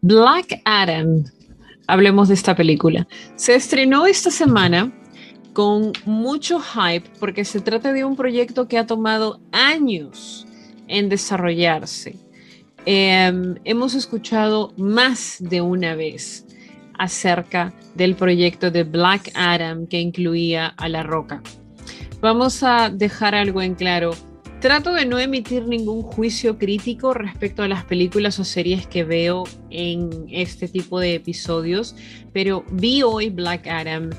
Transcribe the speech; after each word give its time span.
Black 0.00 0.60
Adam, 0.64 1.24
hablemos 1.88 2.28
de 2.28 2.34
esta 2.34 2.54
película. 2.54 3.08
Se 3.34 3.56
estrenó 3.56 4.06
esta 4.06 4.30
semana 4.30 4.92
con 5.52 5.92
mucho 6.04 6.60
hype 6.60 7.10
porque 7.18 7.44
se 7.44 7.60
trata 7.60 7.92
de 7.92 8.04
un 8.04 8.14
proyecto 8.14 8.68
que 8.68 8.78
ha 8.78 8.86
tomado 8.86 9.40
años 9.50 10.46
en 10.86 11.08
desarrollarse. 11.08 12.16
Em, 12.86 13.56
hemos 13.64 13.94
escuchado 13.94 14.72
más 14.76 15.38
de 15.40 15.62
una 15.62 15.96
vez 15.96 16.46
acerca 16.96 17.74
del 17.96 18.14
proyecto 18.14 18.70
de 18.70 18.84
Black 18.84 19.32
Adam 19.34 19.88
que 19.88 20.00
incluía 20.00 20.68
a 20.76 20.88
La 20.88 21.02
Roca. 21.02 21.42
Vamos 22.20 22.62
a 22.62 22.88
dejar 22.88 23.34
algo 23.34 23.62
en 23.62 23.74
claro. 23.74 24.12
Trato 24.60 24.92
de 24.92 25.06
no 25.06 25.20
emitir 25.20 25.68
ningún 25.68 26.02
juicio 26.02 26.58
crítico 26.58 27.14
respecto 27.14 27.62
a 27.62 27.68
las 27.68 27.84
películas 27.84 28.40
o 28.40 28.44
series 28.44 28.88
que 28.88 29.04
veo 29.04 29.44
en 29.70 30.26
este 30.30 30.66
tipo 30.66 30.98
de 30.98 31.14
episodios, 31.14 31.94
pero 32.32 32.64
vi 32.72 33.04
hoy 33.04 33.30
Black 33.30 33.68
Adam 33.68 34.10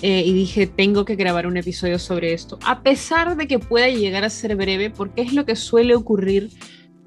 eh, 0.00 0.22
y 0.24 0.32
dije, 0.32 0.68
tengo 0.68 1.04
que 1.04 1.16
grabar 1.16 1.48
un 1.48 1.56
episodio 1.56 1.98
sobre 1.98 2.34
esto, 2.34 2.56
a 2.64 2.84
pesar 2.84 3.36
de 3.36 3.48
que 3.48 3.58
pueda 3.58 3.88
llegar 3.88 4.22
a 4.22 4.30
ser 4.30 4.54
breve, 4.54 4.90
porque 4.90 5.22
es 5.22 5.32
lo 5.32 5.44
que 5.44 5.56
suele 5.56 5.96
ocurrir 5.96 6.50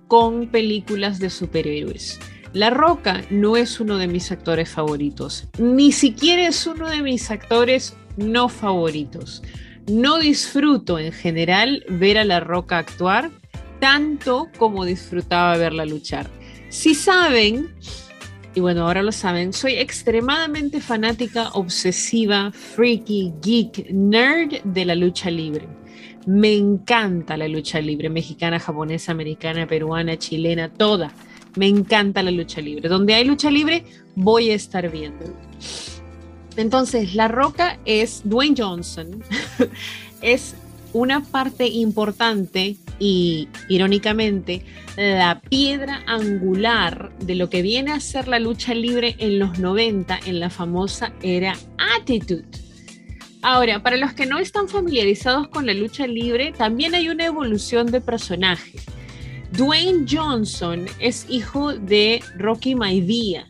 con 0.09 0.47
películas 0.47 1.19
de 1.19 1.29
superhéroes. 1.29 2.19
La 2.51 2.69
Roca 2.69 3.21
no 3.29 3.55
es 3.55 3.79
uno 3.79 3.97
de 3.97 4.07
mis 4.07 4.29
actores 4.29 4.67
favoritos, 4.67 5.47
ni 5.57 5.93
siquiera 5.93 6.45
es 6.45 6.67
uno 6.67 6.89
de 6.89 7.01
mis 7.01 7.31
actores 7.31 7.95
no 8.17 8.49
favoritos 8.49 9.41
no 9.87 10.19
disfruto 10.19 10.99
en 10.99 11.11
general 11.11 11.83
ver 11.89 12.17
a 12.17 12.25
La 12.25 12.39
Roca 12.39 12.77
actuar 12.77 13.31
tanto 13.79 14.49
como 14.57 14.85
disfrutaba 14.85 15.57
verla 15.57 15.85
luchar. 15.85 16.29
Si 16.69 16.95
saben, 16.95 17.73
y 18.55 18.59
bueno, 18.59 18.85
ahora 18.87 19.03
lo 19.03 19.11
saben, 19.11 19.53
soy 19.53 19.73
extremadamente 19.73 20.81
fanática, 20.81 21.49
obsesiva, 21.53 22.51
freaky, 22.51 23.33
geek, 23.41 23.91
nerd 23.91 24.61
de 24.63 24.85
la 24.85 24.95
lucha 24.95 25.29
libre. 25.29 25.67
Me 26.25 26.53
encanta 26.53 27.37
la 27.37 27.47
lucha 27.47 27.79
libre, 27.79 28.09
mexicana, 28.09 28.59
japonesa, 28.59 29.13
americana, 29.13 29.65
peruana, 29.65 30.17
chilena, 30.17 30.69
toda. 30.69 31.13
Me 31.55 31.67
encanta 31.67 32.21
la 32.21 32.31
lucha 32.31 32.59
libre. 32.59 32.89
Donde 32.89 33.13
hay 33.13 33.23
lucha 33.23 33.49
libre, 33.49 33.85
voy 34.15 34.49
a 34.49 34.55
estar 34.55 34.91
viendo. 34.91 35.25
Entonces, 36.57 37.15
La 37.15 37.27
Roca 37.27 37.79
es 37.85 38.21
Dwayne 38.23 38.55
Johnson, 38.57 39.23
es 40.21 40.55
una 40.93 41.23
parte 41.23 41.67
importante 41.67 42.77
y 42.99 43.47
irónicamente 43.69 44.63
la 44.95 45.39
piedra 45.41 46.01
angular 46.07 47.11
de 47.19 47.35
lo 47.35 47.49
que 47.49 47.61
viene 47.61 47.91
a 47.91 47.99
ser 47.99 48.27
la 48.27 48.39
lucha 48.39 48.73
libre 48.73 49.15
en 49.19 49.37
los 49.37 49.59
90 49.59 50.19
en 50.25 50.39
la 50.39 50.49
famosa 50.49 51.13
era 51.21 51.55
Attitude. 51.99 52.45
Ahora, 53.43 53.83
para 53.83 53.97
los 53.97 54.13
que 54.13 54.25
no 54.25 54.39
están 54.39 54.67
familiarizados 54.67 55.47
con 55.49 55.67
la 55.67 55.73
lucha 55.75 56.07
libre, 56.07 56.51
también 56.57 56.95
hay 56.95 57.09
una 57.09 57.25
evolución 57.25 57.91
de 57.91 58.01
personaje. 58.01 58.79
Dwayne 59.51 60.05
Johnson 60.09 60.85
es 60.99 61.27
hijo 61.29 61.73
de 61.73 62.21
Rocky 62.35 62.75
Maivia, 62.75 63.47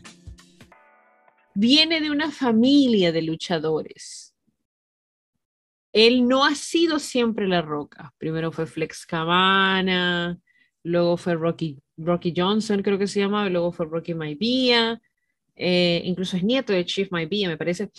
viene 1.58 2.00
de 2.00 2.12
una 2.12 2.30
familia 2.30 3.10
de 3.10 3.20
luchadores. 3.22 4.32
Él 5.92 6.28
no 6.28 6.44
ha 6.44 6.54
sido 6.54 7.00
siempre 7.00 7.48
la 7.48 7.62
roca. 7.62 8.14
Primero 8.16 8.52
fue 8.52 8.66
Flex 8.66 9.04
Cabana, 9.04 10.38
luego 10.84 11.16
fue 11.16 11.34
Rocky, 11.34 11.76
Rocky 11.96 12.32
Johnson, 12.36 12.80
creo 12.80 12.96
que 12.96 13.08
se 13.08 13.18
llamaba, 13.18 13.48
luego 13.48 13.72
fue 13.72 13.86
Rocky 13.86 14.14
Maivia, 14.14 15.02
eh, 15.56 16.00
incluso 16.04 16.36
es 16.36 16.44
nieto 16.44 16.72
de 16.72 16.84
Chief 16.84 17.10
Maivia, 17.10 17.48
me 17.48 17.56
parece. 17.56 17.90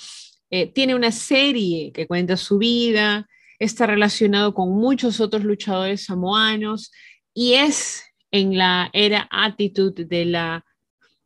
Eh, 0.49 0.71
tiene 0.71 0.95
una 0.95 1.11
serie 1.11 1.91
que 1.91 2.07
cuenta 2.07 2.37
su 2.37 2.59
vida, 2.59 3.27
está 3.59 3.85
relacionado 3.87 4.53
con 4.53 4.69
muchos 4.69 5.19
otros 5.19 5.43
luchadores 5.43 6.05
samoanos 6.05 6.91
y 7.33 7.55
es 7.55 8.05
en 8.31 8.57
la 8.57 8.89
era 8.93 9.27
attitude 9.29 10.05
de 10.05 10.23
la 10.23 10.65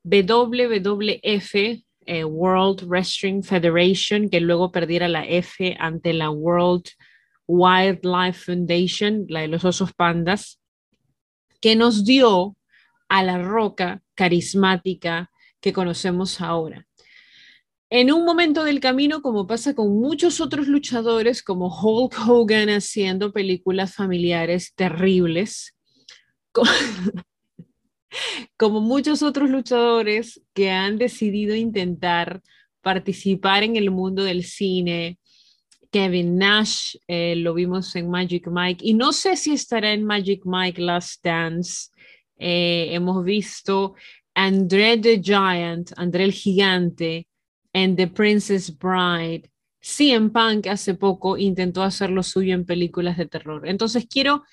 WWF, 0.03 1.82
eh, 2.06 2.24
World 2.24 2.84
Wrestling 2.88 3.44
Federation, 3.44 4.30
que 4.30 4.40
luego 4.40 4.72
perdiera 4.72 5.08
la 5.08 5.25
F 5.25 5.75
ante 5.80 6.14
la 6.14 6.30
World 6.30 6.86
Wildlife 7.47 8.40
Foundation, 8.46 9.25
la 9.30 9.41
de 9.41 9.47
los 9.47 9.66
osos 9.66 9.94
pandas, 9.94 10.59
que 11.62 11.75
nos 11.75 12.06
dio 12.06 12.56
a 13.09 13.24
la 13.24 13.42
roca 13.42 14.02
carismática 14.16 15.30
que 15.62 15.74
conocemos 15.74 16.42
ahora. 16.42 16.86
En 17.90 18.12
un 18.12 18.25
momento 18.25 18.63
del 18.63 18.80
camino, 18.80 19.22
como 19.22 19.46
pasa 19.46 19.75
con 19.75 20.00
muchos 20.00 20.42
otros 20.42 20.68
luchadores, 20.68 21.44
como 21.44 21.68
Hulk 21.68 22.28
Hogan 22.28 22.69
haciendo 22.69 23.31
películas 23.31 23.94
familiares 23.94 24.74
terribles, 24.75 25.75
como 28.57 28.81
muchos 28.81 29.24
otros 29.24 29.50
luchadores 29.50 30.41
que 30.53 30.72
han 30.72 30.97
decidido 30.97 31.56
intentar 31.56 32.41
participar 32.81 33.63
en 33.63 33.75
el 33.75 33.91
mundo 33.91 34.24
del 34.24 34.44
cine. 34.44 35.18
Kevin 35.91 36.38
Nash, 36.38 36.96
eh, 37.07 37.35
lo 37.35 37.53
vimos 37.53 37.96
en 37.96 38.09
Magic 38.09 38.47
Mike, 38.47 38.84
y 38.84 38.96
no 38.96 39.13
sé 39.13 39.35
si 39.38 39.53
estará 39.53 39.94
en 39.94 40.03
Magic 40.03 40.41
Mike 40.44 40.81
Last 40.81 41.24
Dance. 41.24 41.91
Eh, 42.38 42.88
hemos 42.91 43.24
visto 43.24 43.94
André 44.34 44.97
the 44.97 45.22
Giant, 45.22 45.91
André 45.95 46.24
el 46.24 46.34
Gigante, 46.34 47.28
en 47.74 47.95
The 47.95 48.07
Princess 48.07 48.75
Bride. 48.75 49.50
CM 49.81 50.30
Punk 50.30 50.68
hace 50.68 50.94
poco 50.94 51.38
intentó 51.38 51.84
hacer 51.84 52.09
lo 52.09 52.24
suyo 52.24 52.53
en 52.53 52.66
películas 52.66 53.18
de 53.18 53.25
terror. 53.25 53.68
Entonces 53.68 54.07
quiero 54.09 54.44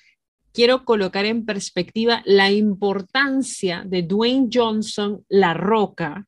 quiero 0.53 0.85
colocar 0.85 1.25
en 1.25 1.45
perspectiva 1.45 2.21
la 2.25 2.51
importancia 2.51 3.83
de 3.85 4.03
Dwayne 4.03 4.49
Johnson, 4.51 5.25
la 5.29 5.53
roca, 5.53 6.27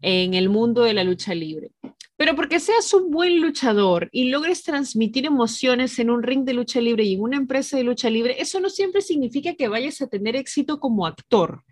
en 0.00 0.34
el 0.34 0.48
mundo 0.48 0.82
de 0.82 0.94
la 0.94 1.04
lucha 1.04 1.34
libre. 1.34 1.72
Pero 2.16 2.34
porque 2.34 2.58
seas 2.58 2.92
un 2.94 3.10
buen 3.10 3.40
luchador 3.40 4.08
y 4.10 4.28
logres 4.28 4.64
transmitir 4.64 5.26
emociones 5.26 5.98
en 5.98 6.10
un 6.10 6.22
ring 6.22 6.44
de 6.44 6.54
lucha 6.54 6.80
libre 6.80 7.04
y 7.04 7.14
en 7.14 7.20
una 7.20 7.36
empresa 7.36 7.76
de 7.76 7.84
lucha 7.84 8.10
libre, 8.10 8.40
eso 8.40 8.58
no 8.60 8.70
siempre 8.70 9.02
significa 9.02 9.54
que 9.54 9.68
vayas 9.68 10.00
a 10.02 10.08
tener 10.08 10.34
éxito 10.34 10.80
como 10.80 11.06
actor. 11.06 11.62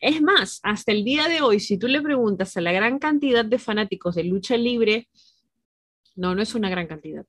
Es 0.00 0.22
más, 0.22 0.60
hasta 0.62 0.92
el 0.92 1.04
día 1.04 1.28
de 1.28 1.42
hoy, 1.42 1.60
si 1.60 1.78
tú 1.78 1.86
le 1.86 2.00
preguntas 2.00 2.56
a 2.56 2.60
la 2.60 2.72
gran 2.72 2.98
cantidad 2.98 3.44
de 3.44 3.58
fanáticos 3.58 4.14
de 4.14 4.24
lucha 4.24 4.56
libre, 4.56 5.08
no, 6.16 6.34
no 6.34 6.42
es 6.42 6.54
una 6.54 6.70
gran 6.70 6.86
cantidad. 6.86 7.24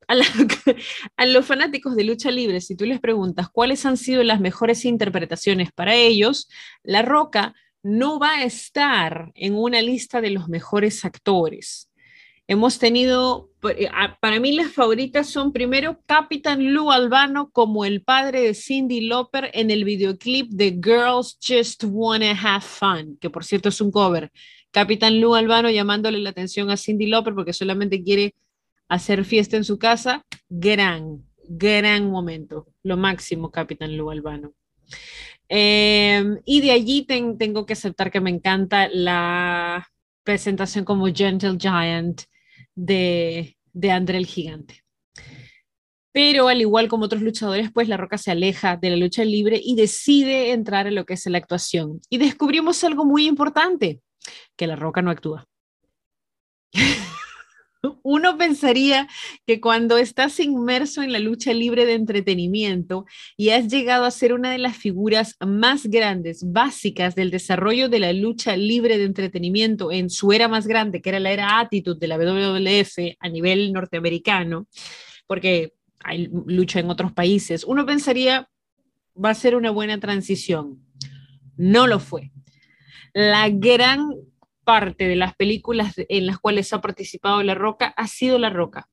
A, 1.17 1.25
los 1.25 1.45
fanáticos 1.45 1.95
de 1.95 2.03
lucha 2.03 2.31
libre, 2.31 2.61
si 2.61 2.75
tú 2.75 2.85
les 2.85 2.99
preguntas 2.99 3.49
cuáles 3.49 3.85
han 3.85 3.97
sido 3.97 4.23
las 4.23 4.39
mejores 4.39 4.85
interpretaciones 4.85 5.71
para 5.71 5.95
ellos, 5.95 6.49
La 6.83 7.01
Roca 7.01 7.55
no 7.83 8.19
va 8.19 8.37
a 8.37 8.43
estar 8.43 9.31
en 9.35 9.55
una 9.55 9.81
lista 9.81 10.21
de 10.21 10.31
los 10.31 10.47
mejores 10.47 11.05
actores. 11.05 11.89
Hemos 12.47 12.77
tenido, 12.77 13.49
eh, 13.75 13.89
para 14.19 14.39
mí 14.39 14.51
las 14.51 14.71
favoritas 14.71 15.27
son 15.27 15.51
primero 15.51 15.99
Capitán 16.05 16.73
Lou 16.73 16.91
Albano 16.91 17.49
como 17.51 17.85
el 17.85 18.03
padre 18.03 18.41
de 18.41 18.53
Cindy 18.53 19.01
Lauper 19.01 19.49
en 19.53 19.71
el 19.71 19.83
videoclip 19.83 20.51
de 20.51 20.71
Girls 20.71 21.39
Just 21.43 21.83
Wanna 21.87 22.31
Have 22.39 22.63
Fun, 22.63 23.17
que 23.19 23.31
por 23.31 23.43
cierto 23.43 23.69
es 23.69 23.81
un 23.81 23.91
cover. 23.91 24.31
Capitán 24.69 25.19
Lou 25.19 25.33
Albano 25.33 25.71
llamándole 25.71 26.19
la 26.19 26.29
atención 26.29 26.69
a 26.69 26.77
Cindy 26.77 27.07
Lauper 27.07 27.33
porque 27.33 27.53
solamente 27.53 28.03
quiere 28.03 28.35
hacer 28.87 29.25
fiesta 29.25 29.57
en 29.57 29.63
su 29.63 29.77
casa, 29.77 30.23
gran, 30.49 31.23
gran 31.47 32.09
momento, 32.09 32.67
lo 32.83 32.97
máximo, 32.97 33.51
Capitán 33.51 33.97
Lu 33.97 34.11
Albano. 34.11 34.53
Em, 35.47 36.39
y 36.45 36.61
de 36.61 36.71
allí 36.71 37.05
tengo 37.05 37.65
que 37.65 37.73
aceptar 37.73 38.11
que 38.11 38.21
me 38.21 38.31
encanta 38.31 38.87
la 38.89 39.87
presentación 40.23 40.85
como 40.85 41.05
Gentle 41.13 41.57
Giant 41.59 42.23
de, 42.73 43.55
de 43.73 43.91
André 43.91 44.17
el 44.17 44.25
Gigante. 44.25 44.81
Pero 46.11 46.47
al 46.47 46.61
igual 46.61 46.87
como 46.87 47.05
otros 47.05 47.21
luchadores, 47.21 47.71
pues 47.73 47.89
La 47.89 47.97
Roca 47.97 48.17
se 48.17 48.31
aleja 48.31 48.77
de 48.77 48.89
la 48.89 48.95
lucha 48.95 49.25
libre 49.25 49.59
y 49.61 49.75
decide 49.75 50.51
entrar 50.51 50.87
en 50.87 50.95
lo 50.95 51.05
que 51.05 51.15
es 51.15 51.25
la 51.25 51.37
actuación. 51.37 51.99
Y 52.09 52.17
descubrimos 52.17 52.83
algo 52.85 53.03
muy 53.03 53.27
importante, 53.27 54.01
que 54.55 54.65
La 54.65 54.77
Roca 54.77 55.01
no 55.01 55.11
actúa. 55.11 55.45
Uno 58.03 58.37
pensaría 58.37 59.07
que 59.45 59.59
cuando 59.61 59.97
estás 59.97 60.39
inmerso 60.39 61.01
en 61.01 61.11
la 61.11 61.19
lucha 61.19 61.53
libre 61.53 61.85
de 61.85 61.93
entretenimiento 61.93 63.05
y 63.37 63.49
has 63.49 63.67
llegado 63.67 64.05
a 64.05 64.11
ser 64.11 64.33
una 64.33 64.51
de 64.51 64.57
las 64.57 64.75
figuras 64.75 65.35
más 65.45 65.87
grandes, 65.87 66.43
básicas 66.45 67.15
del 67.15 67.31
desarrollo 67.31 67.89
de 67.89 67.99
la 67.99 68.13
lucha 68.13 68.55
libre 68.57 68.97
de 68.97 69.05
entretenimiento 69.05 69.91
en 69.91 70.09
su 70.09 70.31
era 70.31 70.47
más 70.47 70.67
grande, 70.67 71.01
que 71.01 71.09
era 71.09 71.19
la 71.19 71.31
era 71.31 71.59
Attitude 71.59 71.99
de 71.99 72.07
la 72.07 72.17
WWF 72.17 73.15
a 73.19 73.29
nivel 73.29 73.71
norteamericano, 73.73 74.67
porque 75.27 75.73
hay 76.03 76.29
lucha 76.45 76.79
en 76.79 76.89
otros 76.89 77.11
países, 77.11 77.63
uno 77.63 77.85
pensaría 77.85 78.49
va 79.23 79.29
a 79.29 79.35
ser 79.35 79.55
una 79.55 79.71
buena 79.71 79.99
transición. 79.99 80.79
No 81.57 81.87
lo 81.87 81.99
fue. 81.99 82.31
la 83.13 83.47
gran 83.49 84.09
parte 84.65 85.07
de 85.07 85.15
las 85.15 85.35
películas 85.35 85.93
en 85.97 86.25
las 86.25 86.39
cuales 86.39 86.73
ha 86.73 86.81
participado 86.81 87.41
La 87.43 87.55
Roca 87.55 87.93
ha 87.95 88.07
sido 88.07 88.37
La 88.37 88.49
Roca. 88.49 88.89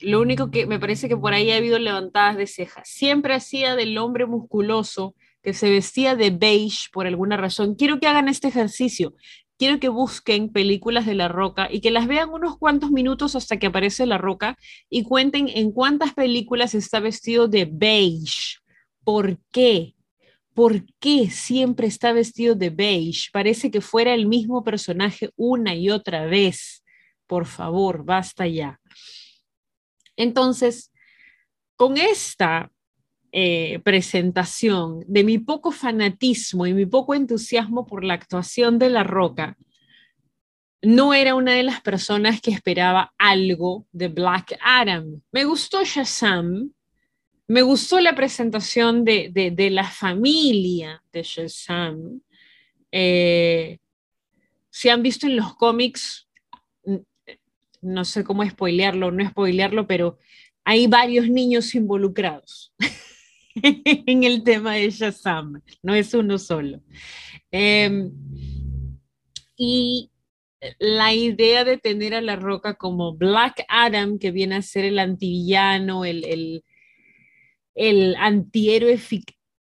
Lo 0.00 0.20
único 0.20 0.50
que 0.50 0.66
me 0.66 0.80
parece 0.80 1.08
que 1.08 1.16
por 1.16 1.34
ahí 1.34 1.52
ha 1.52 1.56
habido 1.56 1.78
levantadas 1.78 2.36
de 2.36 2.48
cejas. 2.48 2.88
Siempre 2.88 3.34
hacía 3.34 3.76
del 3.76 3.96
hombre 3.98 4.26
musculoso 4.26 5.14
que 5.42 5.54
se 5.54 5.70
vestía 5.70 6.16
de 6.16 6.30
beige 6.30 6.88
por 6.92 7.06
alguna 7.06 7.36
razón. 7.36 7.76
Quiero 7.76 8.00
que 8.00 8.08
hagan 8.08 8.28
este 8.28 8.48
ejercicio. 8.48 9.14
Quiero 9.56 9.78
que 9.78 9.88
busquen 9.88 10.50
películas 10.50 11.06
de 11.06 11.14
La 11.14 11.28
Roca 11.28 11.68
y 11.70 11.80
que 11.80 11.92
las 11.92 12.08
vean 12.08 12.30
unos 12.30 12.58
cuantos 12.58 12.90
minutos 12.90 13.36
hasta 13.36 13.58
que 13.58 13.68
aparece 13.68 14.04
La 14.04 14.18
Roca 14.18 14.58
y 14.90 15.04
cuenten 15.04 15.48
en 15.48 15.70
cuántas 15.70 16.12
películas 16.14 16.74
está 16.74 16.98
vestido 16.98 17.46
de 17.46 17.68
beige. 17.70 18.58
¿Por 19.04 19.38
qué? 19.52 19.93
¿Por 20.54 20.84
qué 21.00 21.30
siempre 21.30 21.88
está 21.88 22.12
vestido 22.12 22.54
de 22.54 22.70
beige? 22.70 23.28
Parece 23.32 23.70
que 23.70 23.80
fuera 23.80 24.14
el 24.14 24.26
mismo 24.26 24.62
personaje 24.62 25.30
una 25.36 25.74
y 25.74 25.90
otra 25.90 26.26
vez. 26.26 26.84
Por 27.26 27.46
favor, 27.46 28.04
basta 28.04 28.46
ya. 28.46 28.80
Entonces, 30.16 30.92
con 31.76 31.98
esta 31.98 32.70
eh, 33.32 33.80
presentación 33.80 35.00
de 35.08 35.24
mi 35.24 35.38
poco 35.38 35.72
fanatismo 35.72 36.66
y 36.68 36.74
mi 36.74 36.86
poco 36.86 37.14
entusiasmo 37.16 37.84
por 37.84 38.04
la 38.04 38.14
actuación 38.14 38.78
de 38.78 38.90
La 38.90 39.02
Roca, 39.02 39.56
no 40.82 41.14
era 41.14 41.34
una 41.34 41.52
de 41.52 41.64
las 41.64 41.80
personas 41.80 42.40
que 42.40 42.52
esperaba 42.52 43.12
algo 43.18 43.86
de 43.90 44.08
Black 44.08 44.56
Adam. 44.60 45.20
Me 45.32 45.44
gustó 45.44 45.82
Shazam, 45.82 46.73
me 47.46 47.62
gustó 47.62 48.00
la 48.00 48.14
presentación 48.14 49.04
de, 49.04 49.52
la 49.70 49.84
familia 49.84 51.02
de 51.12 51.22
Shazam. 51.22 52.20
Eh, 52.90 53.78
si 54.70 54.88
han 54.88 55.02
visto 55.02 55.26
en 55.26 55.36
los 55.36 55.54
cómics, 55.56 56.28
no 57.82 58.04
sé 58.04 58.24
cómo 58.24 58.44
spoilearlo 58.48 59.10
no 59.10 59.28
spoilearlo, 59.28 59.86
pero 59.86 60.18
hay 60.64 60.86
varios 60.86 61.28
niños 61.28 61.74
involucrados. 61.74 62.72
en 63.62 64.24
el 64.24 64.42
tema 64.42 64.74
de 64.74 64.90
Shazam, 64.90 65.60
no 65.82 65.94
es 65.94 66.14
uno 66.14 66.38
solo. 66.38 66.80
Em, 67.50 68.10
y 69.56 70.10
la 70.78 71.12
idea 71.14 71.64
de 71.64 71.78
tener 71.78 72.14
a 72.14 72.20
La 72.20 72.36
Roca 72.36 72.74
como 72.74 73.14
Black 73.14 73.64
Adam, 73.68 74.18
que 74.18 74.30
viene 74.30 74.56
a 74.56 74.62
ser 74.62 74.84
el 74.84 74.98
antivillano, 74.98 76.04
el, 76.04 76.64
el 77.74 78.14
antihéroe, 78.16 78.98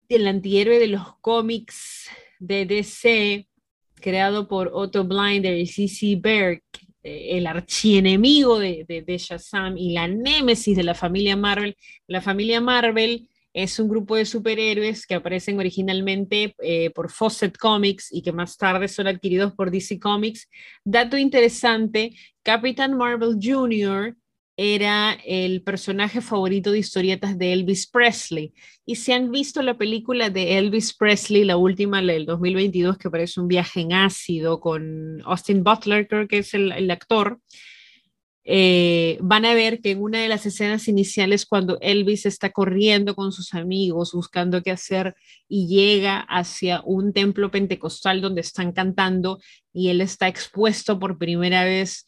el 0.09 0.27
antihéroe 0.27 0.79
de 0.79 0.89
los 0.89 1.17
cómics 1.21 2.09
de 2.39 2.67
DC, 2.67 3.49
creado 3.95 4.49
por 4.49 4.71
Otto 4.73 5.05
Blinder 5.05 5.57
y 5.57 5.67
C.C. 5.67 6.17
Berg, 6.21 6.63
eh, 7.03 7.39
el 7.39 7.47
archienemigo 7.47 8.59
de, 8.59 8.85
de, 8.87 9.19
Shazam 9.19 9.77
y 9.77 9.93
la 9.93 10.09
némesis 10.09 10.77
de 10.77 10.83
la 10.83 10.95
familia 10.95 11.37
Marvel. 11.37 11.77
La 12.07 12.21
familia 12.21 12.61
Marvel 12.61 13.29
es 13.55 13.79
un 13.79 13.89
grupo 13.89 14.17
de 14.17 14.25
superhéroes 14.25 15.07
que 15.07 15.15
aparecen 15.15 15.59
originalmente 15.59 16.55
eh, 16.63 16.91
por 16.91 17.11
Fawcett 17.11 17.57
Comics 17.59 18.13
y 18.13 18.23
que 18.23 18.33
más 18.33 18.57
tarde 18.57 18.89
son 18.89 19.07
adquiridos 19.07 19.53
por 19.53 19.71
DC 19.71 19.99
Comics. 19.99 20.49
Dato 20.85 21.17
interesante, 21.17 22.17
Capitán 22.43 22.97
Marvel 22.97 23.37
Jr. 23.41 24.17
era 24.57 25.13
el 25.25 25.63
personaje 25.63 26.21
favorito 26.21 26.73
de 26.73 26.79
historietas 26.79 27.39
de 27.39 27.53
Elvis 27.53 27.87
Presley. 27.87 28.53
Y 28.85 28.97
si 28.97 29.13
han 29.13 29.31
visto 29.31 29.63
la 29.63 29.79
película 29.79 30.31
de 30.31 30.59
Elvis 30.59 30.95
Presley, 30.95 31.45
la 31.45 31.57
última, 31.57 32.03
la 32.03 32.13
del 32.13 32.27
2022, 32.27 32.99
que 32.99 33.11
parece 33.11 33.41
un 33.41 33.49
viaje 33.49 33.81
en 33.81 33.93
ácido 33.93 34.61
con 34.61 35.23
Austin 35.25 35.65
Butler, 35.65 36.07
creo 36.07 36.29
que 36.29 36.39
es 36.39 36.55
el, 36.55 36.73
el 36.73 36.91
actor, 36.91 37.41
eh, 38.45 39.19
van 39.21 39.45
a 39.45 39.55
ver 39.55 39.81
que 39.81 39.93
en 39.93 40.03
una 40.03 40.21
de 40.21 40.29
las 40.29 40.47
escenas 40.47 40.89
iniciales, 40.89 41.47
cuando 41.47 41.79
Elvis 41.81 42.27
está 42.27 42.51
corriendo 42.51 43.15
con 43.15 43.31
sus 43.31 43.55
amigos, 43.55 44.13
buscando 44.13 44.63
qué 44.63 44.73
hacer, 44.73 45.15
y 45.49 45.69
llega 45.69 46.21
hacia 46.21 46.83
un 46.85 47.13
templo 47.13 47.51
pentecostal 47.51 48.21
donde 48.21 48.41
están 48.41 48.73
cantando 48.73 49.39
y 49.73 49.89
él 49.91 50.01
está 50.01 50.27
expuesto 50.29 50.99
por 50.99 51.19
primera 51.19 51.65
vez 51.65 52.07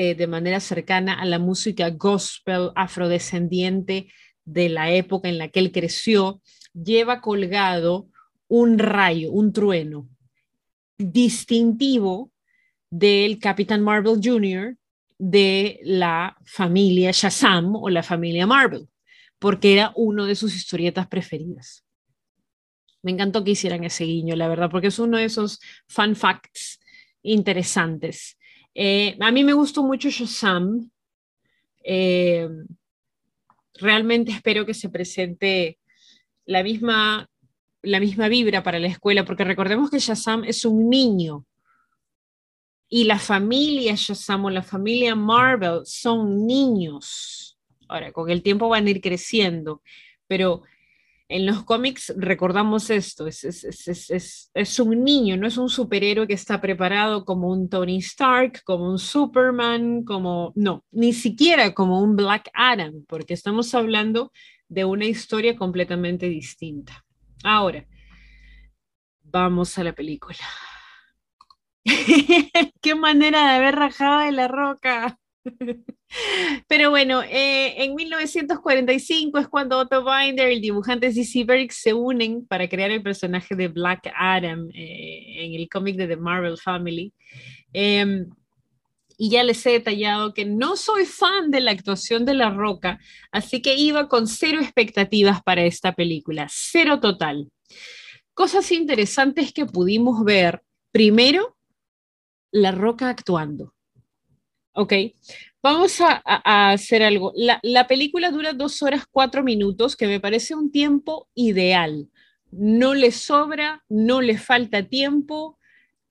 eh, 0.00 0.14
de 0.14 0.28
manera 0.28 0.60
cercana 0.60 1.14
a 1.14 1.24
la 1.24 1.40
música 1.40 1.90
gospel 1.90 2.70
afrodescendiente 2.76 4.12
de 4.44 4.68
la 4.68 4.92
época 4.92 5.28
en 5.28 5.38
la 5.38 5.48
que 5.48 5.58
él 5.58 5.72
creció, 5.72 6.40
lleva 6.72 7.20
colgado 7.20 8.08
un 8.46 8.78
rayo, 8.78 9.32
un 9.32 9.52
trueno 9.52 10.08
distintivo 10.98 12.30
del 12.88 13.40
Capitán 13.40 13.82
Marvel 13.82 14.20
Jr., 14.22 14.76
de 15.18 15.80
la 15.82 16.36
familia 16.44 17.10
Shazam 17.10 17.74
o 17.74 17.90
la 17.90 18.04
familia 18.04 18.46
Marvel, 18.46 18.86
porque 19.40 19.72
era 19.72 19.92
uno 19.96 20.26
de 20.26 20.36
sus 20.36 20.54
historietas 20.54 21.08
preferidas. 21.08 21.84
Me 23.02 23.10
encantó 23.10 23.42
que 23.42 23.50
hicieran 23.50 23.82
ese 23.82 24.04
guiño, 24.04 24.36
la 24.36 24.46
verdad, 24.46 24.70
porque 24.70 24.86
es 24.86 24.98
uno 25.00 25.16
de 25.16 25.24
esos 25.24 25.58
fun 25.88 26.14
facts 26.14 26.78
interesantes. 27.20 28.37
Eh, 28.80 29.16
a 29.18 29.32
mí 29.32 29.42
me 29.42 29.54
gustó 29.54 29.82
mucho 29.82 30.08
Shazam. 30.08 30.88
Eh, 31.82 32.48
realmente 33.74 34.30
espero 34.30 34.64
que 34.64 34.72
se 34.72 34.88
presente 34.88 35.80
la 36.44 36.62
misma, 36.62 37.28
la 37.82 37.98
misma 37.98 38.28
vibra 38.28 38.62
para 38.62 38.78
la 38.78 38.86
escuela, 38.86 39.24
porque 39.24 39.42
recordemos 39.42 39.90
que 39.90 39.98
Shazam 39.98 40.44
es 40.44 40.64
un 40.64 40.88
niño, 40.88 41.44
y 42.88 43.02
la 43.02 43.18
familia 43.18 43.96
Shazam 43.96 44.44
o 44.44 44.50
la 44.50 44.62
familia 44.62 45.16
Marvel 45.16 45.80
son 45.84 46.46
niños. 46.46 47.58
Ahora, 47.88 48.12
con 48.12 48.30
el 48.30 48.44
tiempo 48.44 48.68
van 48.68 48.86
a 48.86 48.90
ir 48.90 49.00
creciendo, 49.00 49.82
pero 50.28 50.62
en 51.28 51.44
los 51.44 51.62
cómics 51.64 52.14
recordamos 52.16 52.88
esto, 52.88 53.26
es, 53.26 53.44
es, 53.44 54.78
un 54.80 55.04
niño, 55.04 55.36
no 55.36 55.46
es 55.46 55.58
un 55.58 55.68
superhéroe 55.68 56.26
que 56.26 56.34
está 56.34 56.60
preparado 56.60 57.26
como 57.26 57.50
un 57.50 57.68
Tony 57.68 57.98
Stark, 57.98 58.62
como 58.64 58.90
un 58.90 58.98
Superman, 58.98 60.04
como, 60.04 60.52
no, 60.56 60.84
ni 60.90 61.12
siquiera 61.12 61.74
como 61.74 62.00
un 62.00 62.16
Black 62.16 62.50
Adam, 62.54 63.04
porque 63.06 63.34
estamos 63.34 63.74
hablando 63.74 64.32
de 64.68 64.86
una 64.86 65.04
historia 65.04 65.54
completamente 65.54 66.28
distinta. 66.28 67.04
Ahora, 67.44 67.86
vamos 69.22 69.76
a 69.78 69.84
la 69.84 69.92
película. 69.92 70.38
Qué 72.80 72.94
manera 72.94 73.48
de 73.48 73.56
haber 73.56 73.74
rajado 73.76 74.20
de 74.20 74.32
la 74.32 74.48
roca. 74.48 75.18
Pero 76.68 76.90
bueno, 76.90 77.22
eh, 77.22 77.84
en 77.84 77.94
1945 77.94 79.38
es 79.38 79.48
cuando 79.48 79.78
Otto 79.78 80.04
Binder 80.04 80.50
y 80.50 80.54
el 80.54 80.60
dibujante 80.60 81.12
C.C. 81.12 81.44
Berg 81.44 81.72
se 81.72 81.94
unen 81.94 82.46
para 82.46 82.68
crear 82.68 82.90
el 82.90 83.02
personaje 83.02 83.54
de 83.54 83.68
Black 83.68 84.10
Adam 84.14 84.68
eh, 84.74 85.44
en 85.44 85.54
el 85.54 85.68
cómic 85.68 85.96
de 85.96 86.08
The 86.08 86.16
Marvel 86.16 86.58
Family. 86.58 87.12
Em, 87.72 88.28
y 89.20 89.30
ya 89.30 89.42
les 89.42 89.66
he 89.66 89.70
detallado 89.70 90.32
que 90.32 90.44
no 90.44 90.76
soy 90.76 91.04
fan 91.04 91.50
de 91.50 91.60
la 91.60 91.72
actuación 91.72 92.24
de 92.24 92.34
La 92.34 92.50
Roca, 92.50 93.00
así 93.32 93.60
que 93.60 93.74
iba 93.74 94.08
con 94.08 94.28
cero 94.28 94.60
expectativas 94.60 95.42
para 95.42 95.64
esta 95.64 95.92
película, 95.92 96.46
cero 96.48 97.00
total. 97.00 97.50
Cosas 98.32 98.70
interesantes 98.70 99.52
que 99.52 99.66
pudimos 99.66 100.24
ver. 100.24 100.62
Primero, 100.92 101.56
la 102.52 102.70
Roca 102.70 103.08
actuando. 103.08 103.74
Ok, 104.80 104.92
vamos 105.60 106.00
a, 106.00 106.70
hacer 106.70 107.02
algo. 107.02 107.32
La, 107.34 107.88
película 107.88 108.30
dura 108.30 108.52
dos 108.52 108.80
horas 108.80 109.06
cuatro 109.10 109.42
minutos, 109.42 109.96
que 109.96 110.06
me 110.06 110.20
parece 110.20 110.54
un 110.54 110.70
tiempo 110.70 111.28
ideal. 111.34 112.08
No 112.52 112.94
le 112.94 113.10
sobra, 113.10 113.82
no 113.88 114.20
le 114.20 114.38
falta 114.38 114.84
tiempo. 114.84 115.58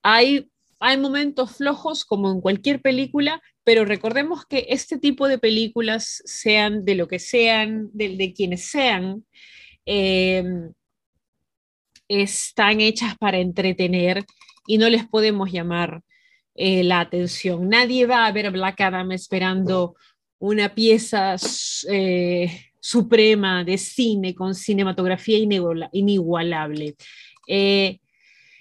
Hay, 0.03 0.51
hay 0.81 0.97
momentos 0.97 1.55
flojos 1.55 2.03
como 2.03 2.29
en 2.29 2.41
cualquier 2.41 2.81
película, 2.81 3.41
pero 3.63 3.85
recordemos 3.85 4.45
que 4.45 4.65
este 4.67 4.97
tipo 4.97 5.29
de 5.29 5.39
películas, 5.39 6.21
sean 6.25 6.83
de 6.83 6.95
lo 6.95 7.07
que 7.07 7.19
sean, 7.19 7.89
de, 7.93 8.33
quienes 8.35 8.65
sean, 8.65 9.25
eh, 9.85 10.43
están 12.09 12.81
hechas 12.81 13.17
para 13.17 13.37
entretener 13.37 14.25
y 14.67 14.77
no 14.77 14.89
les 14.89 15.07
podemos 15.07 15.53
llamar 15.53 16.03
eh, 16.57 16.83
la 16.83 17.01
atención. 17.01 17.69
Nadie 17.69 18.07
va 18.07 18.25
a 18.25 18.31
ver 18.31 18.51
Black 18.51 18.81
Adam 18.81 19.11
esperando 19.11 19.95
una 20.39 20.73
pieza 20.73 21.35
eh, 21.89 22.71
suprema 22.79 23.63
de 23.63 23.77
cine 23.77 24.33
con 24.33 24.55
cinematografía 24.55 25.37
inigualable. 25.91 26.95
Eh, 27.47 27.99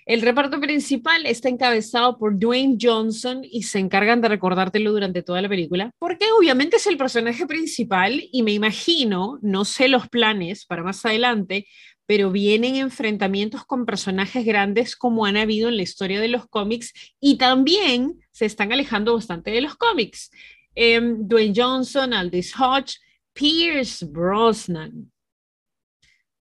el 0.07 0.23
reparto 0.23 0.61
principal 0.61 1.27
está 1.27 1.49
encabezado 1.49 2.17
por 2.17 2.39
Dwayne 2.39 2.79
Johnson 2.81 3.43
y 3.43 3.65
se 3.65 3.81
encargan 3.81 4.21
de 4.21 4.29
recordártelo 4.29 4.93
durante 4.93 5.23
toda 5.23 5.43
la 5.43 5.49
película, 5.49 5.91
porque 5.99 6.27
obviamente 6.39 6.77
es 6.77 6.87
el 6.87 6.97
personaje 6.97 7.45
principal 7.45 8.23
y 8.31 8.45
me 8.45 8.53
imagino, 8.53 9.41
no 9.43 9.65
sé 9.65 9.89
los 9.89 10.09
planes 10.09 10.65
para 10.65 10.85
más 10.85 11.05
adelante, 11.05 11.67
pero 12.07 12.31
vienen 12.31 12.77
enfrentamientos 12.77 13.65
con 13.65 13.85
personajes 13.85 14.45
grandes 14.47 14.95
como 14.95 15.27
han 15.27 15.37
habido 15.37 15.69
en 15.69 15.77
la 15.77 15.83
historia 15.83 16.21
de 16.21 16.29
los 16.29 16.47
cómics 16.47 16.93
y 17.19 17.37
también 17.37 18.21
se 18.31 18.47
están 18.47 18.73
alejando 18.73 19.15
bastante 19.15 19.51
de 19.51 19.61
los 19.61 19.75
cómics. 19.75 20.31
Em, 20.77 21.27
Dwayne 21.27 21.55
Johnson, 21.57 22.15
Aldis 22.15 22.55
Hodge, 22.57 22.99
Pierce 23.33 24.07
Brosnan. 24.07 25.11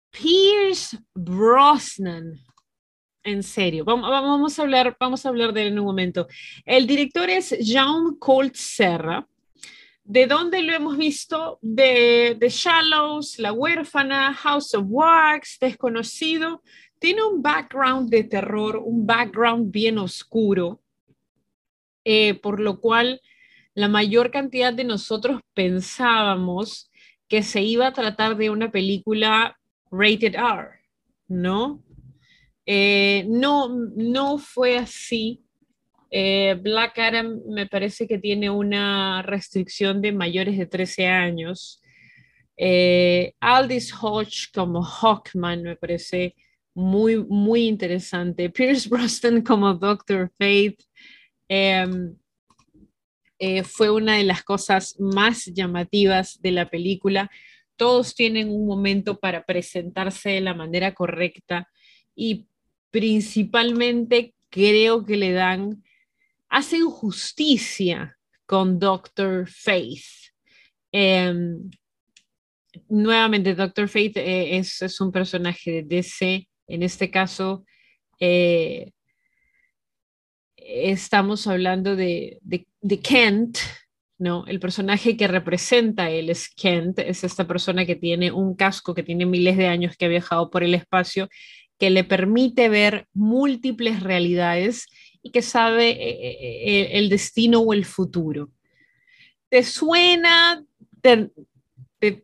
Pierce 0.09 0.97
Brosnan. 1.13 2.39
En 3.23 3.43
serio, 3.43 3.85
vamos, 3.85 4.57
a 4.57 4.61
hablar, 4.63 4.97
vamos 4.99 5.25
a 5.25 5.29
hablar 5.29 5.53
de 5.53 5.61
él 5.61 5.67
en 5.73 5.79
un 5.79 5.85
momento. 5.85 6.27
El 6.65 6.87
director 6.87 7.29
es 7.29 7.51
Jean 7.59 8.15
Colt 8.17 8.55
Serra. 8.55 9.27
¿De 10.03 10.25
dónde 10.25 10.63
lo 10.63 10.73
hemos 10.73 10.97
visto? 10.97 11.59
De 11.61 12.35
The 12.39 12.49
Shallows, 12.49 13.37
La 13.37 13.53
Huérfana, 13.53 14.33
House 14.33 14.73
of 14.73 14.85
Wax, 14.87 15.59
Desconocido. 15.59 16.63
Tiene 16.97 17.23
un 17.23 17.43
background 17.43 18.09
de 18.09 18.23
terror, 18.23 18.77
un 18.77 19.05
background 19.05 19.71
bien 19.71 19.99
oscuro, 19.99 20.81
eh, 22.03 22.33
por 22.33 22.59
lo 22.59 22.79
cual 22.79 23.21
la 23.75 23.87
mayor 23.87 24.31
cantidad 24.31 24.73
de 24.73 24.83
nosotros 24.83 25.41
pensábamos 25.53 26.91
que 27.27 27.43
se 27.43 27.61
iba 27.61 27.85
a 27.85 27.93
tratar 27.93 28.35
de 28.35 28.49
una 28.49 28.71
película 28.71 29.59
rated 29.91 30.33
R, 30.33 30.69
¿no? 31.27 31.83
Eh, 32.65 33.25
no, 33.27 33.69
no 33.95 34.37
fue 34.37 34.77
así. 34.77 35.43
Eh, 36.09 36.57
Black 36.61 36.99
Adam 36.99 37.41
me 37.47 37.67
parece 37.67 38.07
que 38.07 38.17
tiene 38.17 38.49
una 38.49 39.21
restricción 39.21 40.01
de 40.01 40.11
mayores 40.11 40.57
de 40.57 40.65
13 40.65 41.07
años. 41.07 41.81
Eh, 42.57 43.33
Aldis 43.39 43.93
Hodge 43.93 44.51
como 44.53 44.83
Hawkman 44.83 45.63
me 45.63 45.75
parece 45.75 46.35
muy, 46.73 47.23
muy 47.23 47.67
interesante. 47.67 48.49
Pierce 48.49 48.89
Brosnan 48.89 49.41
como 49.41 49.73
Doctor 49.73 50.31
Fate 50.37 50.77
em, 51.47 52.15
fue 53.63 53.89
una 53.89 54.17
de 54.17 54.23
las 54.23 54.43
cosas 54.43 54.95
más 54.99 55.45
llamativas 55.45 56.39
de 56.41 56.51
la 56.51 56.69
película. 56.69 57.31
Todos 57.75 58.13
tienen 58.13 58.49
un 58.49 58.67
momento 58.67 59.19
para 59.19 59.43
presentarse 59.45 60.29
de 60.29 60.41
la 60.41 60.53
manera 60.53 60.93
correcta 60.93 61.67
y 62.15 62.45
principalmente 62.91 64.35
creo 64.49 65.05
que 65.05 65.17
le 65.17 65.31
dan 65.31 65.83
hacen 66.49 66.89
justicia 66.89 68.17
con 68.45 68.77
Doctor 68.77 69.47
Faith. 69.47 70.03
Em, 70.91 71.71
nuevamente, 72.89 73.55
Doctor 73.55 73.87
Faith 73.87 74.17
eh, 74.17 74.57
es, 74.57 74.99
un 74.99 75.11
personaje 75.11 75.71
de 75.71 75.83
DC. 75.83 76.47
En 76.67 76.83
este 76.83 77.09
caso, 77.09 77.65
eh, 78.19 78.91
estamos 80.57 81.47
hablando 81.47 81.95
de, 81.95 82.39
Kent, 83.01 83.57
¿no? 84.17 84.45
El 84.45 84.59
personaje 84.59 85.15
que 85.15 85.27
representa 85.27 86.09
él 86.09 86.29
es 86.29 86.49
Kent, 86.49 86.99
es 86.99 87.23
esta 87.23 87.47
persona 87.47 87.85
que 87.85 87.95
tiene 87.95 88.31
un 88.31 88.55
casco, 88.55 88.93
que 88.93 89.03
tiene 89.03 89.25
miles 89.25 89.57
de 89.57 89.67
años, 89.67 89.95
que 89.97 90.05
ha 90.05 90.09
viajado 90.09 90.49
por 90.49 90.63
el 90.63 90.73
espacio, 90.73 91.29
que 91.81 91.89
le 91.89 92.03
permite 92.03 92.69
ver 92.69 93.07
múltiples 93.11 94.03
realidades 94.03 94.85
y 95.23 95.31
que 95.31 95.41
sabe 95.41 95.89
eh, 95.89 96.09
eh, 96.09 96.37
eh, 96.39 96.89
el 96.99 97.09
destino 97.09 97.59
o 97.61 97.73
el 97.73 97.85
futuro. 97.85 98.51
¿Te 99.49 99.63
suena? 99.63 100.63
Te, 101.01 101.31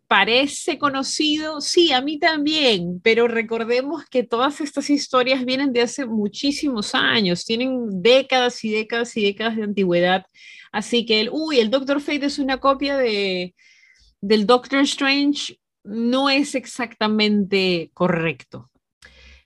parece 0.08 0.78
conocido? 0.78 1.60
Sí, 1.60 1.92
a 1.92 2.02
mí 2.02 2.20
también, 2.20 3.02
pero 3.04 3.28
recordemos 3.28 4.06
que 4.06 4.22
todas 4.22 4.62
estas 4.62 4.92
historias 4.92 5.44
vienen 5.44 5.74
de 5.74 5.82
hace 5.82 6.06
muchísimos 6.06 6.94
años, 6.94 7.44
tienen 7.44 8.04
décadas 8.04 8.64
y 8.64 8.70
décadas 8.70 9.18
y 9.18 9.24
décadas 9.24 9.56
de 9.56 9.64
antigüedad. 9.64 10.28
Así 10.72 11.04
que 11.04 11.22
el, 11.22 11.30
uy, 11.32 11.60
el 11.60 11.72
Doctor 11.72 12.00
Fate 12.00 12.28
es 12.28 12.38
una 12.38 12.60
copia 12.60 12.96
de, 12.96 13.56
del 14.22 14.46
Doctor 14.46 14.82
Strange, 14.82 15.60
no 15.84 16.30
es 16.30 16.54
exactamente 16.54 17.90
correcto. 17.96 18.70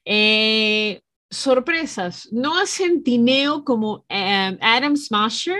Eh, 0.05 1.01
sorpresas. 1.29 2.27
No 2.31 2.65
Centineo 2.65 3.63
como 3.63 4.05
em, 4.09 4.57
Adam 4.61 4.95
Smasher. 4.95 5.59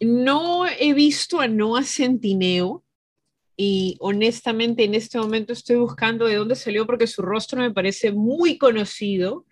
No 0.00 0.66
he 0.66 0.94
visto 0.94 1.40
a 1.40 1.46
Noah 1.46 1.84
Centineo 1.84 2.84
y 3.56 3.96
honestamente 4.00 4.84
en 4.84 4.94
este 4.94 5.18
momento 5.18 5.52
estoy 5.52 5.76
buscando 5.76 6.26
de 6.26 6.36
dónde 6.36 6.56
salió 6.56 6.86
porque 6.86 7.06
su 7.06 7.22
rostro 7.22 7.60
me 7.60 7.70
parece 7.70 8.10
muy 8.10 8.58
conocido, 8.58 9.46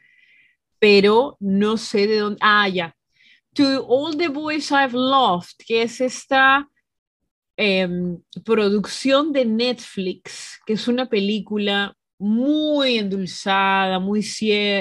pero 0.78 1.37
no 1.38 1.76
sé 1.76 2.06
de 2.06 2.18
dónde. 2.18 2.38
Ah, 2.40 2.68
ya. 2.68 2.96
To 3.54 3.84
All 3.87 4.16
the 4.16 4.28
Boys 4.28 4.70
I've 4.70 4.92
Loved, 4.92 5.56
que 5.66 5.82
es 5.82 6.00
esta 6.00 6.68
em, 7.56 8.20
producción 8.44 9.32
de 9.32 9.44
Netflix, 9.44 10.58
que 10.66 10.72
es 10.72 10.88
una 10.88 11.08
película 11.08 11.96
muy 12.20 12.98
endulzada, 12.98 13.98
muy, 13.98 14.22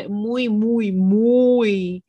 muy, 0.09 0.49
muy, 0.49 0.91
muy 0.91 2.03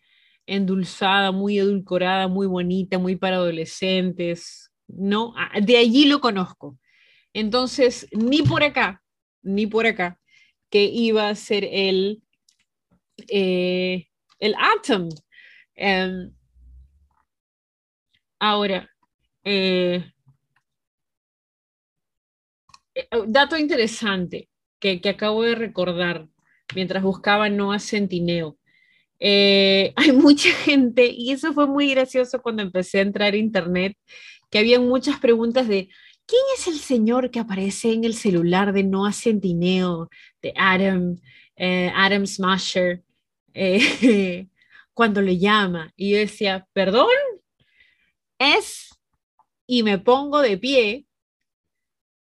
endulzada, 0.45 1.31
muy 1.31 1.57
edulcorada, 1.61 2.27
muy 2.27 2.49
bonita, 2.49 2.99
muy 2.99 3.15
para 3.15 3.37
adolescentes, 3.37 4.73
¿no? 4.89 5.33
De 5.63 5.77
allí 5.77 6.07
lo 6.07 6.21
conozco. 6.21 6.77
Entonces, 7.33 8.09
ni 8.11 8.43
por 8.43 8.65
acá, 8.65 9.05
ni 9.43 9.69
por 9.69 9.87
acá, 9.87 10.19
que 10.69 10.85
iba 10.85 11.29
a 11.29 11.37
ser 11.37 11.65
el, 11.71 12.25
eh, 13.29 14.09
el 14.41 14.55
Atom. 14.59 15.11
Em, 15.77 16.33
ahora, 18.41 18.91
eh, 19.45 20.05
eh, 22.95 23.09
dato 23.29 23.57
interesante 23.57 24.50
que, 24.81 25.01
acabo 25.09 25.43
de 25.43 25.55
recordar 25.55 26.27
mientras 26.75 27.03
buscaba 27.03 27.49
Noah 27.49 27.79
Centineo. 27.79 28.59
Eh, 29.21 29.93
hay 29.97 30.13
mucha 30.13 30.51
gente, 30.51 31.07
y 31.07 31.31
eso 31.33 31.53
fue 31.53 31.67
muy 31.67 31.91
gracioso 31.91 32.43
cuando 32.43 32.63
empecé 32.63 32.99
a 32.99 33.03
entrar 33.03 33.35
a 33.35 33.37
internet, 33.37 33.97
que 34.51 34.59
había 34.59 34.81
muchas 34.81 35.21
preguntas 35.21 35.69
de 35.69 35.89
¿quién 36.27 36.43
es 36.57 36.67
el 36.67 36.79
señor 36.79 37.31
que 37.31 37.41
aparece 37.41 37.93
en 37.93 38.05
el 38.05 38.15
celular 38.15 38.73
de 38.73 38.85
Noah 38.85 39.13
Centineo, 39.13 40.09
de 40.43 40.53
Adam, 40.57 41.17
eh, 41.57 41.93
Adam 41.95 42.27
Smasher, 42.27 43.03
eh, 43.55 44.49
cuando 44.95 45.21
le 45.21 45.39
llama? 45.39 45.93
Y 45.97 46.13
yo 46.13 46.19
decía, 46.19 46.67
¿perdón? 46.73 47.09
Es, 48.39 48.99
y 49.67 49.83
me 49.83 49.99
pongo 49.99 50.41
de 50.41 50.57
pie, 50.57 51.07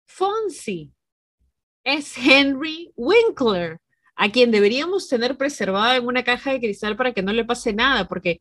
Fonsi 0.06 0.92
es 1.94 2.16
Henry 2.16 2.92
Winkler, 2.96 3.78
a 4.16 4.30
quien 4.30 4.50
deberíamos 4.50 5.08
tener 5.08 5.36
preservada 5.36 5.96
en 5.96 6.06
una 6.06 6.24
caja 6.24 6.52
de 6.52 6.60
cristal 6.60 6.96
para 6.96 7.12
que 7.12 7.22
no 7.22 7.32
le 7.32 7.44
pase 7.44 7.72
nada, 7.72 8.06
porque 8.06 8.40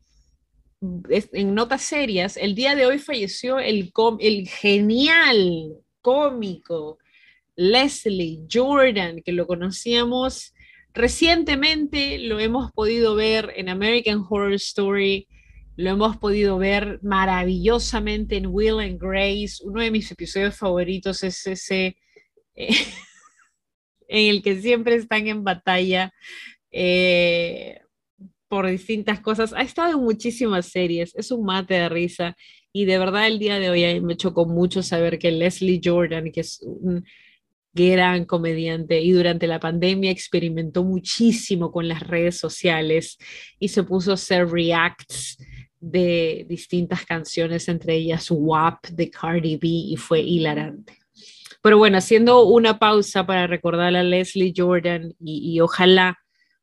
en 0.81 1.53
notas 1.53 1.81
serias, 1.81 2.37
el 2.37 2.55
día 2.55 2.75
de 2.75 2.85
hoy 2.85 2.99
falleció 2.99 3.59
el, 3.59 3.91
el 4.19 4.47
genial 4.47 5.75
cómico 6.01 6.97
Leslie 7.55 8.45
Jordan, 8.49 9.21
que 9.21 9.33
lo 9.33 9.45
conocíamos 9.45 10.53
recientemente, 10.93 12.17
lo 12.19 12.39
hemos 12.39 12.71
podido 12.71 13.15
ver 13.15 13.53
en 13.57 13.67
American 13.67 14.23
Horror 14.27 14.53
Story, 14.53 15.27
lo 15.75 15.91
hemos 15.91 16.17
podido 16.17 16.57
ver 16.57 16.99
maravillosamente 17.03 18.37
en 18.37 18.47
Will 18.47 18.79
and 18.79 18.99
Grace. 18.99 19.63
Uno 19.63 19.81
de 19.81 19.91
mis 19.91 20.11
episodios 20.11 20.55
favoritos 20.55 21.23
es 21.23 21.45
ese 21.47 21.97
eh, 22.55 22.69
en 24.09 24.29
el 24.29 24.41
que 24.41 24.59
siempre 24.59 24.95
están 24.95 25.27
en 25.27 25.43
batalla 25.43 26.11
eh, 26.71 27.79
por 28.49 28.67
distintas 28.67 29.21
cosas. 29.21 29.53
Ha 29.53 29.61
estado 29.61 29.93
en 29.93 30.03
muchísimas 30.03 30.65
series, 30.65 31.15
es 31.15 31.31
un 31.31 31.45
mate 31.45 31.75
de 31.75 31.87
risa 31.89 32.35
y 32.73 32.85
de 32.85 32.97
verdad 32.97 33.27
el 33.27 33.39
día 33.39 33.59
de 33.59 33.69
hoy 33.69 34.01
me 34.01 34.17
chocó 34.17 34.45
mucho 34.45 34.83
saber 34.83 35.17
que 35.17 35.31
Leslie 35.31 35.81
Jordan, 35.83 36.31
que 36.31 36.41
es 36.41 36.59
un 36.63 37.05
gran 37.73 38.25
comediante 38.25 38.99
y 38.99 39.11
durante 39.11 39.47
la 39.47 39.59
pandemia 39.59 40.11
experimentó 40.11 40.83
muchísimo 40.83 41.71
con 41.71 41.87
las 41.87 42.05
redes 42.05 42.37
sociales 42.37 43.17
y 43.59 43.69
se 43.69 43.83
puso 43.83 44.11
a 44.11 44.15
hacer 44.15 44.47
reacts 44.47 45.37
de 45.79 46.45
distintas 46.49 47.05
canciones, 47.05 47.69
entre 47.69 47.95
ellas 47.95 48.27
WAP 48.29 48.87
de 48.87 49.09
Cardi 49.09 49.55
B 49.55 49.67
y 49.67 49.95
fue 49.95 50.21
hilarante. 50.21 50.98
Pero 51.61 51.77
bueno, 51.77 51.97
haciendo 51.97 52.43
una 52.43 52.79
pausa 52.79 53.25
para 53.25 53.47
recordar 53.47 53.95
a 53.95 54.03
Leslie 54.03 54.53
Jordan 54.55 55.13
y, 55.19 55.59
ojalá 55.59 56.17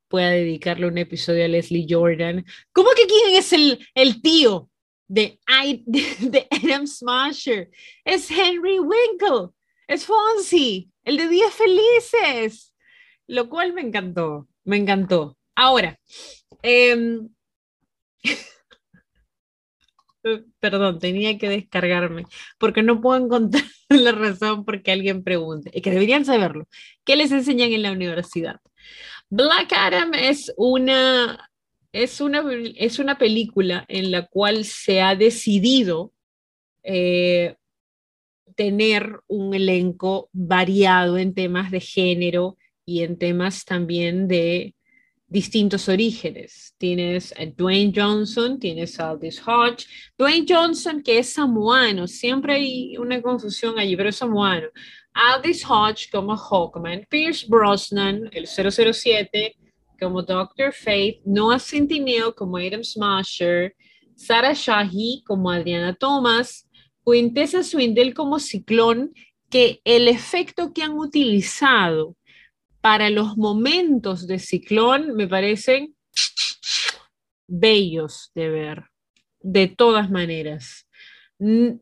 pueda 0.08 0.30
dedicarle 0.30 0.86
un 0.86 0.98
episodio 0.98 1.44
a 1.44 1.48
Leslie 1.48 1.86
Jordan. 1.88 2.44
¿Cómo 2.72 2.90
que 2.96 3.06
quién 3.06 3.36
es 3.36 3.52
el, 3.52 3.86
el 3.94 4.22
tío 4.22 4.70
de, 5.08 5.38
de, 5.86 6.46
Adam 6.50 6.86
Smasher? 6.86 7.70
Es 8.04 8.30
Henry 8.30 8.78
Winkle, 8.78 9.50
es 9.88 10.06
Fonzie, 10.06 10.88
el 11.04 11.16
de 11.16 11.28
Días 11.28 11.52
Felices. 11.52 12.74
lo 13.26 13.48
cual 13.48 13.72
me 13.72 13.82
encantó, 13.82 14.48
me 14.64 14.76
encantó. 14.76 15.36
Ahora, 15.54 15.98
em, 16.62 17.28
perdón, 20.60 20.98
tenía 20.98 21.38
que 21.38 21.48
descargarme, 21.48 22.24
porque 22.58 22.82
no 22.82 23.00
puedo 23.00 23.24
encontrar 23.24 23.64
la 23.88 24.12
razón 24.12 24.64
porque 24.64 24.92
alguien 24.92 25.22
pregunte, 25.22 25.70
y 25.74 25.80
que 25.80 25.90
deberían 25.90 26.24
saberlo. 26.24 26.68
¿Qué 27.04 27.16
les 27.16 27.32
enseñan 27.32 27.72
en 27.72 27.82
la 27.82 27.92
universidad? 27.92 28.60
Black 29.28 29.72
Adam 29.72 30.14
es 30.14 30.52
una, 30.56 31.50
es 31.92 32.20
una, 32.20 32.44
es 32.76 32.98
una 32.98 33.18
película 33.18 33.84
en 33.88 34.10
la 34.10 34.26
cual 34.26 34.64
se 34.64 35.00
ha 35.00 35.16
decidido 35.16 36.12
eh, 36.84 37.56
tener 38.54 39.20
un 39.26 39.54
elenco 39.54 40.30
variado 40.32 41.18
en 41.18 41.34
temas 41.34 41.70
de 41.70 41.80
género 41.80 42.56
y 42.84 43.02
en 43.02 43.18
temas 43.18 43.64
también 43.64 44.28
de 44.28 44.75
distintos 45.28 45.88
orígenes. 45.88 46.74
Tienes 46.78 47.32
a 47.32 47.46
Dwayne 47.46 47.92
Johnson, 47.94 48.58
tienes 48.58 48.98
a 49.00 49.10
Aldous 49.10 49.40
Hodge. 49.46 49.86
Dwayne 50.16 50.46
Johnson, 50.48 51.02
que 51.02 51.18
es 51.18 51.32
samoano, 51.32 52.06
siempre 52.06 52.54
hay 52.54 52.96
una 52.98 53.20
confusión 53.20 53.78
allí, 53.78 53.96
pero 53.96 54.10
es 54.10 54.16
samoano. 54.16 54.68
Aldous 55.12 55.64
Hodge 55.64 56.10
como 56.10 56.36
Hawkman, 56.36 57.06
Pierce 57.08 57.46
Brosnan, 57.48 58.28
el 58.32 58.46
007, 58.46 59.56
como 59.98 60.22
Dr. 60.22 60.72
Fate, 60.72 61.20
Noah 61.24 61.58
Centineo 61.58 62.34
como 62.34 62.58
Adam 62.58 62.84
Smasher, 62.84 63.74
Sarah 64.14 64.52
Shahi 64.54 65.22
como 65.26 65.50
Adriana 65.50 65.94
Thomas, 65.94 66.68
Quintessa 67.04 67.62
Swindle 67.62 68.12
como 68.12 68.38
Ciclón, 68.38 69.12
que 69.48 69.80
el 69.84 70.08
efecto 70.08 70.72
que 70.72 70.82
han 70.82 70.98
utilizado 70.98 72.16
para 72.86 73.10
los 73.10 73.36
momentos 73.36 74.28
de 74.28 74.38
ciclón 74.38 75.16
me 75.16 75.26
parecen 75.26 75.96
bellos 77.48 78.30
de 78.32 78.48
ver, 78.48 78.84
de 79.40 79.66
todas 79.66 80.08
maneras. 80.08 80.86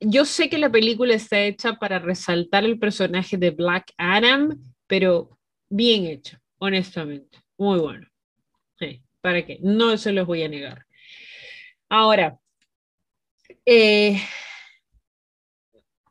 Yo 0.00 0.24
sé 0.24 0.48
que 0.48 0.56
la 0.56 0.72
película 0.72 1.12
está 1.12 1.42
hecha 1.42 1.74
para 1.74 1.98
resaltar 1.98 2.64
el 2.64 2.78
personaje 2.78 3.36
de 3.36 3.50
Black 3.50 3.92
Adam, 3.98 4.58
pero 4.86 5.38
bien 5.68 6.06
hecho, 6.06 6.38
honestamente. 6.56 7.38
Muy 7.58 7.80
bueno. 7.80 8.08
¿Para 9.20 9.44
qué? 9.44 9.58
No 9.60 9.98
se 9.98 10.10
los 10.10 10.26
voy 10.26 10.42
a 10.42 10.48
negar. 10.48 10.86
Ahora, 11.90 12.38
eh, 13.66 14.22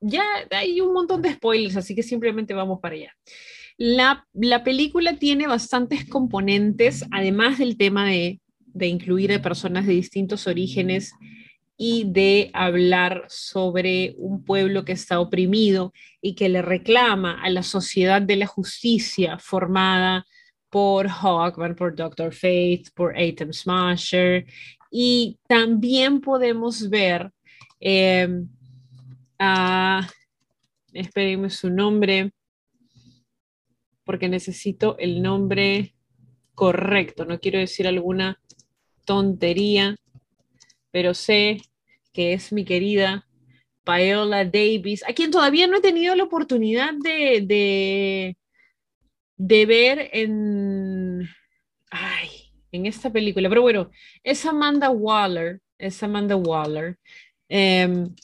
ya 0.01 0.23
hay 0.51 0.81
un 0.81 0.93
montón 0.93 1.19
de 1.23 1.33
spoilers, 1.33 1.77
así 1.77 1.95
que 1.95 2.03
simplemente 2.03 2.53
vamos 2.53 2.79
para 2.79 2.93
allá. 2.93 3.17
La, 3.85 4.25
película 4.63 5.17
tiene 5.17 5.45
bastantes 5.45 6.07
componentes, 6.07 7.03
además 7.11 7.57
del 7.57 7.75
tema 7.75 8.07
de, 8.07 8.39
incluir 8.79 9.33
a 9.33 9.41
personas 9.41 9.85
de 9.85 9.91
distintos 9.91 10.47
orígenes 10.47 11.11
y 11.75 12.05
de 12.07 12.49
hablar 12.53 13.25
sobre 13.27 14.15
un 14.17 14.45
pueblo 14.45 14.85
que 14.85 14.93
está 14.93 15.19
oprimido 15.19 15.91
y 16.21 16.33
que 16.35 16.47
le 16.47 16.61
reclama 16.61 17.41
a 17.43 17.49
la 17.49 17.61
sociedad 17.61 18.21
de 18.21 18.37
la 18.37 18.47
justicia 18.47 19.37
formada 19.37 20.25
por 20.69 21.09
Hawkman, 21.09 21.75
por 21.75 21.93
Doctor 21.93 22.33
Faith, 22.33 22.87
por 22.95 23.13
Atom 23.19 23.51
Smasher. 23.51 24.45
Y 24.91 25.39
también 25.45 26.21
podemos 26.21 26.89
ver 26.89 27.33
eh, 27.81 28.29
a, 29.37 30.07
espérenme 30.93 31.49
su 31.49 31.69
nombre, 31.69 32.31
porque 34.03 34.29
necesito 34.29 34.97
el 34.99 35.21
nombre 35.21 35.95
correcto. 36.55 37.25
No 37.25 37.39
quiero 37.39 37.59
decir 37.59 37.87
alguna 37.87 38.39
tontería, 39.05 39.95
pero 40.91 41.13
sé 41.13 41.61
que 42.13 42.33
es 42.33 42.53
mi 42.53 42.63
querida 42.65 43.27
Paola 43.83 44.45
Davis, 44.45 45.03
a 45.07 45.13
quien 45.13 45.31
todavía 45.31 45.67
no 45.67 45.77
he 45.77 45.81
tenido 45.81 46.15
la 46.15 46.23
oportunidad 46.23 46.93
de, 47.03 48.35
de, 49.37 49.65
ver 49.65 50.09
en, 50.13 51.27
en 52.71 52.85
esta 52.85 53.11
película. 53.11 53.49
Pero 53.49 53.61
bueno, 53.61 53.91
es 54.23 54.45
Amanda 54.45 54.89
Waller, 54.89 55.61
es 55.77 56.01
Amanda 56.01 56.35
Waller. 56.35 56.97
Em, 57.49 58.15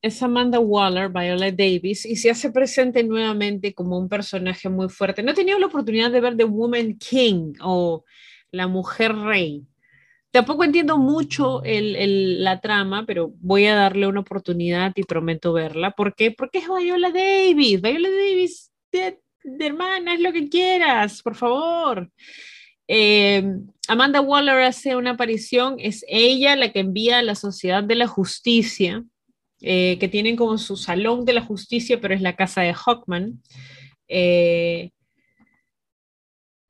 es 0.00 0.22
Amanda 0.22 0.60
Waller, 0.60 1.08
Viola 1.08 1.50
Davis, 1.50 2.06
y 2.06 2.16
se 2.16 2.30
hace 2.30 2.50
presente 2.50 3.02
nuevamente 3.02 3.74
como 3.74 3.98
un 3.98 4.08
personaje 4.08 4.68
muy 4.68 4.88
fuerte. 4.88 5.22
No 5.22 5.32
he 5.32 5.34
tenido 5.34 5.58
la 5.58 5.66
oportunidad 5.66 6.10
de 6.10 6.20
ver 6.20 6.36
The 6.36 6.44
Woman 6.44 6.98
King 6.98 7.54
o 7.60 8.04
La 8.52 8.68
Mujer 8.68 9.16
Rey. 9.16 9.66
Tampoco 10.30 10.62
entiendo 10.62 10.98
mucho 10.98 11.62
la 11.64 12.60
trama, 12.60 13.04
pero 13.06 13.32
voy 13.40 13.66
a 13.66 13.74
darle 13.74 14.06
una 14.06 14.20
oportunidad 14.20 14.92
y 14.94 15.02
prometo 15.02 15.52
verla. 15.52 15.90
¿Por 15.92 16.14
qué? 16.14 16.30
Porque 16.30 16.58
es 16.58 16.66
Viola 16.68 17.10
Davis. 17.10 17.80
Viola 17.80 18.08
Davis, 18.08 18.70
hermana, 19.58 20.14
es 20.14 20.20
lo 20.20 20.32
que 20.32 20.48
quieras, 20.48 21.22
por 21.22 21.34
favor. 21.34 22.10
Eh, 22.86 23.42
Amanda 23.88 24.20
Waller 24.20 24.62
hace 24.62 24.96
una 24.96 25.10
aparición, 25.10 25.76
es 25.78 26.04
ella 26.08 26.56
la 26.56 26.72
que 26.72 26.80
envía 26.80 27.18
a 27.18 27.22
la 27.22 27.34
Sociedad 27.34 27.82
de 27.82 27.96
la 27.96 28.06
Justicia 28.06 29.04
eh, 29.60 29.98
que 29.98 30.08
tienen 30.08 30.36
como 30.36 30.58
su 30.58 30.76
salón 30.76 31.24
de 31.24 31.32
la 31.32 31.42
justicia, 31.42 32.00
pero 32.00 32.14
es 32.14 32.20
la 32.20 32.36
casa 32.36 32.62
de 32.62 32.74
Hawkman. 32.74 33.42
Eh, 34.08 34.90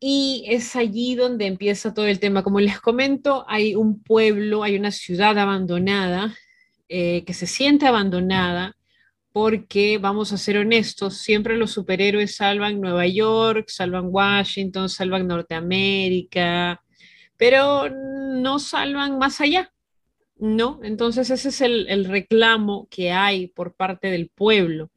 y 0.01 0.45
es 0.49 0.77
allí 0.77 1.15
donde 1.17 1.47
empieza 1.47 1.93
todo 1.93 2.07
el 2.07 2.21
tema. 2.21 2.43
Como 2.43 2.61
les 2.61 2.81
comento, 2.81 3.45
hay 3.49 3.75
un 3.75 4.03
pueblo, 4.03 4.63
hay 4.63 4.77
una 4.77 4.93
ciudad 4.93 5.37
abandonada, 5.39 6.35
eh, 6.89 7.25
que 7.27 7.35
se 7.35 7.47
siente 7.47 7.87
abandonada, 7.87 8.77
porque, 9.33 9.99
vamos 9.99 10.33
a 10.33 10.39
ser 10.39 10.59
honestos, 10.59 11.19
siempre 11.19 11.57
los 11.57 11.73
superhéroes 11.73 12.37
salvan 12.37 12.81
Nueva 12.81 13.07
York, 13.07 13.69
salvan 13.69 14.07
Washington, 14.09 14.89
salvan 14.89 15.27
Norteamérica, 15.29 16.83
pero 17.37 17.89
no 17.91 18.59
salvan 18.59 19.19
más 19.19 19.41
allá. 19.41 19.73
¿No? 20.39 20.81
Entonces 20.83 21.31
ese 21.31 21.49
es 21.49 21.61
el, 21.61 22.05
reclamo 22.05 22.89
que 22.91 23.13
hay 23.13 23.49
por 23.49 23.75
parte 23.75 24.11
del 24.11 24.29
pueblo, 24.29 24.91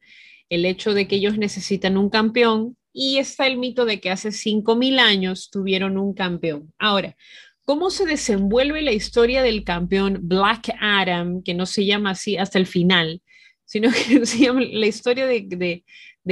el 0.48 0.64
hecho 0.64 0.94
de 0.94 1.08
que 1.08 1.16
ellos 1.16 1.38
necesitan 1.38 1.96
un 1.96 2.10
campeón 2.10 2.76
y 2.92 3.18
está 3.18 3.46
el 3.46 3.56
mito 3.56 3.84
de 3.84 4.00
que 4.00 4.10
hace 4.10 4.28
5.000 4.28 5.00
años 5.00 5.50
tuvieron 5.50 5.96
un 5.96 6.14
campeón. 6.14 6.72
Ahora, 6.78 7.16
¿cómo 7.64 7.90
se 7.90 8.04
desenvuelve 8.04 8.82
la 8.82 8.92
historia 8.92 9.42
del 9.42 9.64
campeón 9.64 10.18
Black 10.22 10.74
Adam, 10.80 11.42
que 11.42 11.54
no 11.54 11.66
se 11.66 11.86
llama 11.86 12.10
así 12.10 12.36
hasta 12.36 12.58
el 12.58 12.66
final, 12.66 13.22
sino 13.64 13.90
que 14.08 14.26
se 14.26 14.38
llama 14.38 14.60
la 14.60 14.86
historia 14.86 15.26
de, 15.26 15.84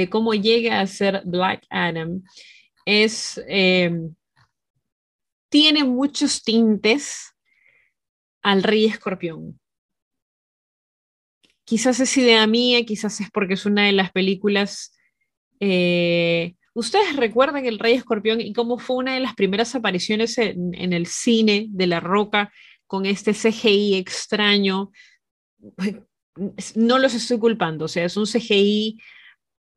cómo 0.09 0.33
llega 0.33 0.81
a 0.81 0.87
ser 0.87 1.23
Black 1.25 1.65
Adam? 1.69 2.21
Es, 2.85 3.41
eh, 3.47 3.91
tiene 5.49 5.83
muchos 5.83 6.43
tintes 6.43 7.31
al 8.41 8.63
rey 8.63 8.85
escorpión. 8.85 9.59
Quizás 11.63 11.99
es 11.99 12.17
idea 12.17 12.45
mía, 12.47 12.83
quizás 12.85 13.21
es 13.21 13.31
porque 13.31 13.53
es 13.53 13.65
una 13.65 13.85
de 13.85 13.93
las 13.93 14.11
películas... 14.11 14.97
Eh, 15.59 16.55
¿Ustedes 16.73 17.17
recuerdan 17.17 17.65
el 17.65 17.79
Rey 17.79 17.95
Escorpión 17.95 18.39
y 18.39 18.53
cómo 18.53 18.77
fue 18.77 18.95
una 18.95 19.13
de 19.13 19.19
las 19.19 19.35
primeras 19.35 19.75
apariciones 19.75 20.37
en, 20.37 20.73
el 20.73 21.05
cine 21.05 21.67
de 21.69 21.85
La 21.85 21.99
Roca 21.99 22.51
con 22.87 23.05
este 23.05 23.33
CGI 23.33 23.95
extraño? 23.95 24.91
No 26.75 26.97
los 26.97 27.13
estoy 27.13 27.39
culpando, 27.39 27.85
o 27.85 27.87
sea, 27.89 28.05
es 28.05 28.15
un 28.15 28.25
CGI, 28.25 28.97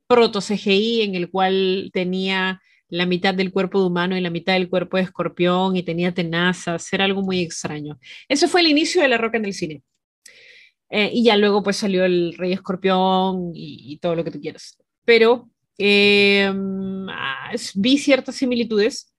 proto-CGI 0.06 1.02
en 1.02 1.14
el 1.16 1.30
cual 1.30 1.90
tenía 1.92 2.60
la 2.94 3.06
mitad 3.06 3.34
del 3.34 3.52
cuerpo 3.52 3.80
de 3.80 3.86
humano 3.86 4.16
y 4.16 4.20
la 4.20 4.30
mitad 4.30 4.52
del 4.52 4.68
cuerpo 4.70 4.96
de 4.96 5.02
escorpión 5.02 5.76
y 5.76 5.82
tenía 5.82 6.14
tenazas, 6.14 6.92
era 6.92 7.04
algo 7.04 7.22
muy 7.22 7.40
extraño. 7.40 7.98
Eso 8.28 8.46
fue 8.46 8.60
el 8.60 8.68
inicio 8.68 9.02
de 9.02 9.08
la 9.08 9.18
roca 9.18 9.36
en 9.36 9.44
el 9.46 9.52
cine. 9.52 9.82
Eh, 10.90 11.10
y 11.12 11.24
ya 11.24 11.36
luego 11.36 11.62
pues 11.64 11.76
salió 11.76 12.04
el 12.04 12.34
rey 12.38 12.52
escorpión 12.52 13.50
y, 13.52 13.98
todo 13.98 14.14
lo 14.14 14.22
que 14.22 14.30
tú 14.30 14.40
quieras. 14.40 14.78
Pero 15.04 15.50
em, 15.76 17.08
ah, 17.10 17.50
vi 17.74 17.98
ciertas 17.98 18.36
similitudes, 18.36 19.12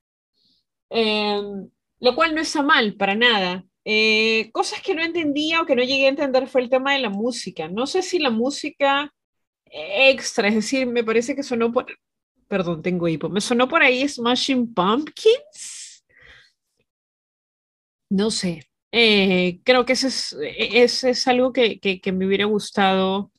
em, 0.90 1.70
lo 2.00 2.16
cual 2.16 2.34
no 2.34 2.42
está 2.42 2.64
mal 2.64 2.96
para 2.96 3.16
nada. 3.16 3.66
Eh, 3.84 4.52
cosas 4.54 4.82
que 4.82 4.96
no 4.96 5.04
entendía 5.04 5.62
o 5.62 5.66
que 5.66 5.76
no 5.76 5.84
llegué 5.84 6.06
a 6.06 6.10
entender 6.10 6.48
fue 6.48 6.62
el 6.62 6.70
tema 6.70 6.94
de 6.94 7.00
la 7.00 7.10
música. 7.10 7.68
No 7.68 7.88
sé 7.88 8.02
si 8.04 8.20
la 8.20 8.30
música 8.30 9.14
extra, 9.70 10.48
es 10.48 10.56
decir, 10.56 10.88
me 10.88 11.04
parece 11.04 11.36
que 11.36 11.44
sonó 11.44 11.72
por, 11.72 11.88
Perdón, 12.48 12.82
tengo 12.82 13.08
hipo. 13.08 13.30
Me 13.30 13.42
sonó 13.42 13.68
por 13.68 13.82
ahí 13.82 14.08
Smashing 14.08 14.74
Pumpkins. 14.74 16.06
No 18.10 18.30
sé. 18.30 18.70
Eh, 18.92 19.60
creo 19.64 19.86
que 19.86 19.94
ese 19.94 20.08
es, 20.08 21.04
es 21.04 21.28
algo 21.28 21.52
que, 21.52 21.80
que, 21.80 22.12
me 22.14 22.26
hubiera 22.26 22.46
gustado 22.46 23.32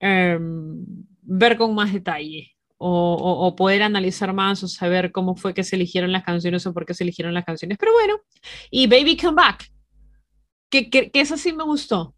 em, 0.00 0.84
ver 1.20 1.56
con 1.56 1.74
más 1.74 1.92
detalle 1.92 2.56
o, 2.78 3.54
poder 3.56 3.82
analizar 3.82 4.32
más 4.32 4.62
o 4.64 4.68
saber 4.68 5.12
cómo 5.12 5.36
fue 5.36 5.54
que 5.54 5.62
se 5.62 5.76
eligieron 5.76 6.10
las 6.10 6.24
canciones 6.24 6.66
o 6.66 6.74
por 6.74 6.84
qué 6.84 6.94
se 6.94 7.04
eligieron 7.04 7.32
las 7.32 7.44
canciones. 7.44 7.78
Pero 7.78 7.92
bueno, 7.92 8.20
y 8.70 8.88
Baby 8.88 9.16
Come 9.16 9.36
Back, 9.36 9.70
que, 10.68 10.90
que, 10.90 11.10
que 11.12 11.20
esa 11.20 11.36
sí 11.36 11.52
me 11.52 11.62
gustó 11.62 12.16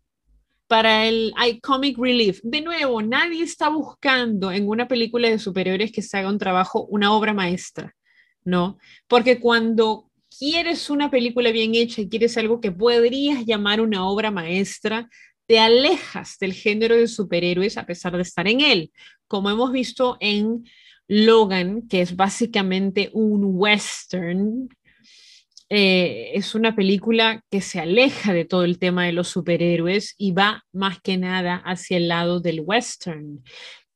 para 0.67 1.07
el 1.07 1.33
Comic 1.63 1.99
Relief. 1.99 2.41
De 2.43 2.61
nuevo, 2.61 3.03
nadie 3.03 3.43
está 3.43 3.69
buscando 3.69 4.51
en 4.51 4.69
una 4.69 4.89
película 4.89 5.29
de 5.29 5.39
superiores 5.39 5.93
que 5.93 6.03
se 6.03 6.19
haga 6.19 6.29
un 6.29 6.39
trabajo, 6.39 6.87
una 6.87 7.13
obra 7.13 7.35
maestra, 7.35 7.95
¿no? 8.45 8.79
Porque 9.07 9.41
cuando 9.41 10.11
quieres 10.39 10.91
una 10.91 11.11
película 11.11 11.51
bien 11.51 11.75
hecha 11.75 12.01
y 12.01 12.09
quieres 12.09 12.37
algo 12.37 12.61
que 12.61 12.73
podrías 12.73 13.45
llamar 13.45 13.81
una 13.81 14.07
obra 14.09 14.31
maestra, 14.31 15.09
te 15.47 15.59
alejas 15.59 16.39
del 16.39 16.53
género 16.55 16.97
de 16.97 17.09
superhéroes 17.09 17.77
a 17.77 17.87
pesar 17.87 18.17
de 18.17 18.23
estar 18.23 18.49
en 18.49 18.61
él, 18.61 18.93
como 19.29 19.51
hemos 19.51 19.73
visto 19.73 20.17
en 20.21 20.65
Logan, 21.07 21.87
que 21.89 22.01
es 22.01 22.17
básicamente 22.17 23.11
un 23.13 23.43
western. 23.45 24.69
Eh, 25.71 26.33
es 26.35 26.55
una 26.55 26.77
película 26.77 27.43
que 27.51 27.61
se 27.61 27.81
aleja 27.81 28.33
de 28.33 28.45
todo 28.45 28.65
el 28.65 28.79
tema 28.79 29.07
de 29.07 29.13
los 29.13 29.29
superhéroes 29.29 30.15
y 30.19 30.33
va 30.33 30.63
más 30.73 31.01
que 31.01 31.17
nada 31.17 31.57
hacia 31.57 31.97
el 31.97 32.09
lado 32.09 32.41
del 32.41 32.61
western, 32.61 33.43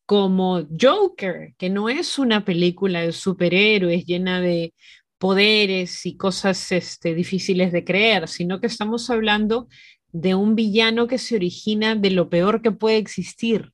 como 0.06 0.66
Joker, 0.80 1.54
que 1.58 1.68
no 1.68 1.90
es 1.90 2.18
una 2.18 2.44
película 2.44 3.02
de 3.02 3.12
superhéroes 3.12 4.06
llena 4.06 4.40
de 4.40 4.72
poderes 5.18 6.06
y 6.06 6.16
cosas 6.16 6.72
este, 6.72 7.14
difíciles 7.14 7.72
de 7.72 7.84
creer, 7.84 8.28
sino 8.28 8.60
que 8.60 8.68
estamos 8.68 9.10
hablando 9.10 9.68
de 10.10 10.34
un 10.34 10.54
villano 10.54 11.06
que 11.06 11.18
se 11.18 11.36
origina 11.36 11.94
de 11.94 12.10
lo 12.10 12.30
peor 12.30 12.62
que 12.62 12.70
puede 12.70 12.96
existir, 12.96 13.72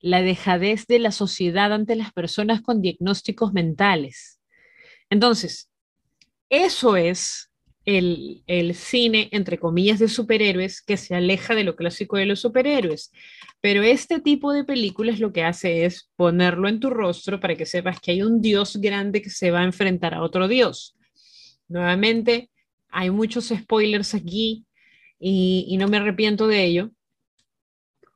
la 0.00 0.22
dejadez 0.22 0.86
de 0.86 1.00
la 1.00 1.12
sociedad 1.12 1.72
ante 1.72 1.96
las 1.96 2.12
personas 2.12 2.62
con 2.62 2.80
diagnósticos 2.80 3.52
mentales. 3.52 4.40
Entonces, 5.10 5.67
eso 6.50 6.96
es 6.96 7.50
el, 7.84 8.74
cine, 8.74 9.28
entre 9.32 9.58
comillas, 9.58 9.98
de 9.98 10.08
superhéroes 10.08 10.82
que 10.82 10.96
se 10.96 11.14
aleja 11.14 11.54
de 11.54 11.64
lo 11.64 11.74
clásico 11.76 12.16
de 12.16 12.26
los 12.26 12.40
superhéroes. 12.40 13.10
Pero 13.60 13.82
este 13.82 14.20
tipo 14.20 14.52
de 14.52 14.64
películas 14.64 15.20
lo 15.20 15.32
que 15.32 15.44
hace 15.44 15.84
es 15.84 16.10
ponerlo 16.16 16.68
en 16.68 16.80
tu 16.80 16.90
rostro 16.90 17.40
para 17.40 17.56
que 17.56 17.66
sepas 17.66 18.00
que 18.00 18.12
hay 18.12 18.22
un 18.22 18.40
dios 18.40 18.76
grande 18.76 19.22
que 19.22 19.30
se 19.30 19.50
va 19.50 19.60
a 19.60 19.64
enfrentar 19.64 20.14
a 20.14 20.22
otro 20.22 20.48
dios. 20.48 20.96
Nuevamente, 21.66 22.50
hay 22.90 23.10
muchos 23.10 23.48
spoilers 23.48 24.14
aquí, 24.14 24.66
y, 25.18 25.76
no 25.78 25.88
me 25.88 25.96
arrepiento 25.96 26.46
de 26.46 26.64
ello. 26.64 26.90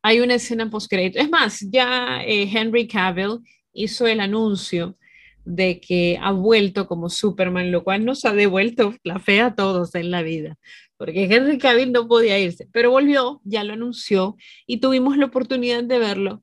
Hay 0.02 0.20
una 0.20 0.34
escena 0.34 0.70
post-crédito. 0.70 1.18
Es 1.18 1.30
más, 1.30 1.60
ya 1.70 2.22
eh, 2.24 2.50
Henry 2.52 2.86
Cavill 2.86 3.38
hizo 3.72 4.06
el 4.06 4.20
anuncio 4.20 4.96
de 5.44 5.81
que 5.81 6.18
ha 6.20 6.33
vuelto 6.33 6.87
como 6.87 7.11
Superman, 7.11 7.72
lo 7.72 7.85
cual 7.85 8.05
nos 8.05 8.24
ha 8.24 8.33
devuelto 8.33 8.94
la 9.05 9.18
fe 9.18 9.40
a 9.40 9.55
todos 9.55 9.94
en 9.94 10.11
la 10.11 10.22
vida, 10.22 10.57
porque 10.96 11.24
Henry 11.24 11.59
Cavill 11.59 11.92
no 11.92 12.09
podía 12.09 12.38
irse, 12.38 12.68
pero 12.72 12.90
volvió, 12.90 13.40
ya 13.44 13.64
lo 13.64 13.72
anunció 13.72 14.37
y 14.66 14.78
tuvimos 14.78 15.16
la 15.16 15.26
oportunidad 15.26 15.85
de 15.85 15.98
verlo 15.98 16.42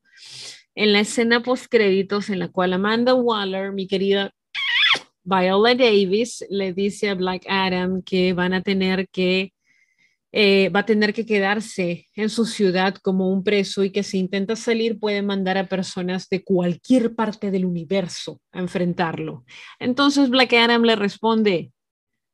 en 0.75 0.93
la 0.93 1.01
escena 1.01 1.43
post-créditos 1.43 2.29
en 2.29 2.39
la 2.39 2.47
cual 2.49 2.73
Amanda 2.73 3.13
Waller, 3.13 3.71
mi 3.73 3.87
querida 3.87 4.31
Viola 5.23 5.75
Davis, 5.75 6.45
le 6.49 6.73
dice 6.73 7.09
a 7.09 7.15
Black 7.15 7.43
Adam 7.47 8.01
que 8.01 8.33
van 8.33 8.53
a 8.53 8.61
tener 8.61 9.07
que 9.09 9.53
eh, 10.31 10.69
va 10.69 10.81
a 10.81 10.85
tener 10.85 11.13
que 11.13 11.25
quedarse 11.25 12.07
en 12.15 12.29
su 12.29 12.45
ciudad 12.45 12.95
como 12.95 13.31
un 13.31 13.43
preso 13.43 13.83
y 13.83 13.91
que 13.91 14.03
si 14.03 14.19
intenta 14.19 14.55
salir 14.55 14.99
puede 14.99 15.23
mandar 15.23 15.57
a 15.57 15.67
personas 15.67 16.29
de 16.29 16.43
cualquier 16.43 17.15
parte 17.15 17.49
del 17.49 17.65
universo 17.65 18.39
a 18.51 18.59
enfrentarlo. 18.59 19.43
Entonces 19.79 20.29
Black 20.29 20.53
Adam 20.53 20.83
le 20.83 20.95
responde, 20.95 21.71